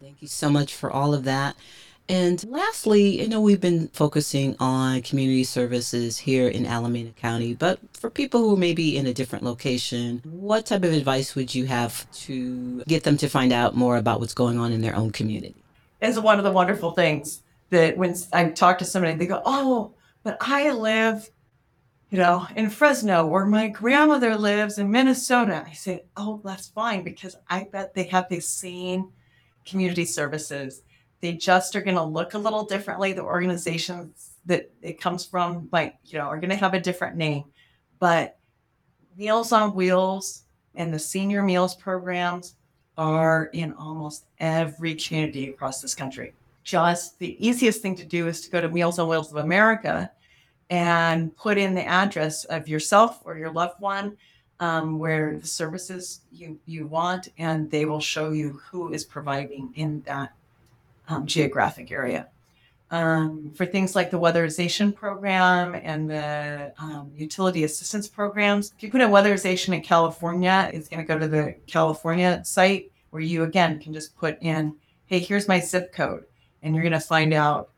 [0.00, 1.56] Thank you so much for all of that.
[2.08, 7.78] And lastly, you know, we've been focusing on community services here in Alameda County, but
[7.92, 11.64] for people who may be in a different location, what type of advice would you
[11.66, 15.10] have to get them to find out more about what's going on in their own
[15.10, 15.54] community?
[16.00, 19.94] It's one of the wonderful things that when I talk to somebody, they go, Oh,
[20.24, 21.30] but I live,
[22.10, 25.64] you know, in Fresno, or my grandmother lives in Minnesota.
[25.66, 29.12] I say, Oh, that's fine because I bet they have the same
[29.64, 30.82] community services
[31.22, 33.12] they just are going to look a little differently.
[33.12, 37.16] The organizations that it comes from, like, you know, are going to have a different
[37.16, 37.44] name.
[38.00, 38.36] But
[39.16, 40.42] Meals on Wheels
[40.74, 42.56] and the senior meals programs
[42.98, 46.34] are in almost every community across this country.
[46.64, 50.10] Just the easiest thing to do is to go to Meals on Wheels of America
[50.70, 54.16] and put in the address of yourself or your loved one
[54.58, 59.72] um, where the services you, you want, and they will show you who is providing
[59.76, 60.32] in that
[61.12, 62.28] um, geographic area.
[62.90, 68.74] Um, for things like the weatherization program and the um, utility assistance programs.
[68.76, 72.92] If you put in weatherization in California, it's going to go to the California site
[73.08, 76.24] where you again can just put in, hey, here's my zip code,
[76.62, 77.70] and you're going to find out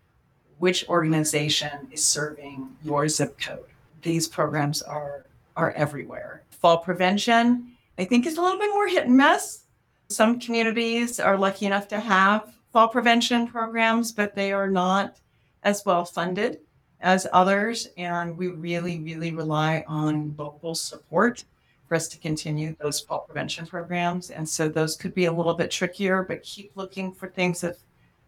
[0.59, 3.67] which organization is serving your zip code.
[4.03, 5.27] These programs are
[5.57, 6.43] are everywhere.
[6.51, 9.61] Fall prevention, I think, is a little bit more hit and miss.
[10.09, 15.19] Some communities are lucky enough to have fall prevention programs, but they are not
[15.63, 16.59] as well funded
[17.01, 17.87] as others.
[17.97, 21.45] And we really, really rely on local support
[21.87, 24.31] for us to continue those fall prevention programs.
[24.31, 27.79] And so those could be a little bit trickier, but keep looking for things of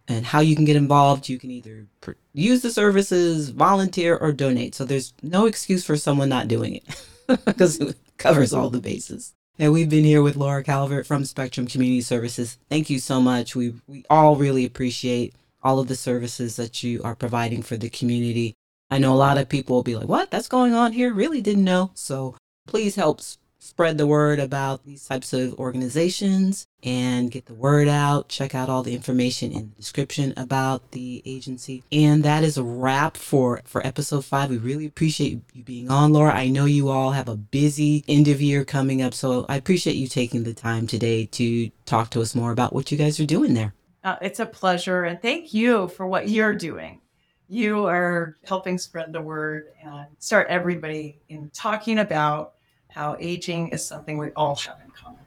[0.09, 1.29] and how you can get involved.
[1.29, 4.75] You can either pr- use the services, volunteer, or donate.
[4.75, 7.07] So there's no excuse for someone not doing it
[7.45, 9.35] because it covers all the bases.
[9.59, 12.59] And we've been here with Lara Calvert from Spectrum Community Services.
[12.71, 13.57] Thank you so much.
[13.57, 17.91] We we all really appreciate all of the services that you are providing for the
[17.91, 18.55] community.
[18.89, 20.31] I know a lot of people will be like, "What?
[20.31, 21.91] That's going on here?" Really didn't know.
[21.95, 22.37] So
[22.69, 23.21] please help
[23.69, 28.29] spread the word about these types of organizations and get the word out.
[28.29, 31.85] Check out all the information in the description about the agency.
[31.93, 34.49] And that is a wrap for, for episode five.
[34.49, 36.35] We really appreciate you being on, Lara.
[36.35, 39.97] I know you all have a busy end of year coming up, so I appreciate
[39.97, 43.27] you taking the time today to talk to us more about what you guys are
[43.27, 43.75] doing there.
[44.03, 45.05] Uh, it's a pleasure.
[45.05, 47.03] And thank you for what you're doing.
[47.49, 52.55] You are helping spread the word and start everybody in talking about
[52.89, 55.21] how aging is something we all have in common.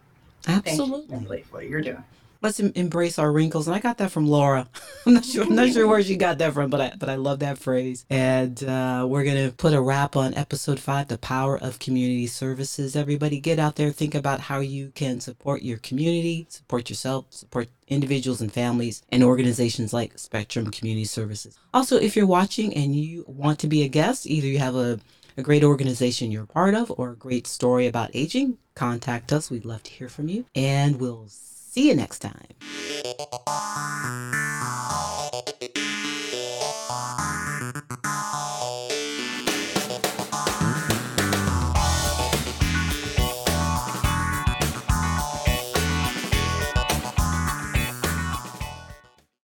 [0.47, 1.17] Absolutely.
[1.17, 2.03] Thank you, what you're doing.
[2.43, 4.67] Let's em- embrace our wrinkles, and I got that from Laura.
[5.05, 5.43] I'm not sure.
[5.43, 8.03] I'm not sure where she got that from, but I but I love that phrase.
[8.09, 12.95] And uh, we're gonna put a wrap on episode five, the power of community services.
[12.95, 17.67] Everybody, get out there, think about how you can support your community, support yourself, support
[17.87, 21.59] individuals and families, and organizations like Spectrum Community Services.
[21.75, 24.99] Also, if you're watching and you want to be a guest, either you have a
[25.41, 29.49] a great organization you're part of or a great story about aging, contact us.
[29.49, 30.45] We'd love to hear from you.
[30.53, 32.45] And we'll see you next time.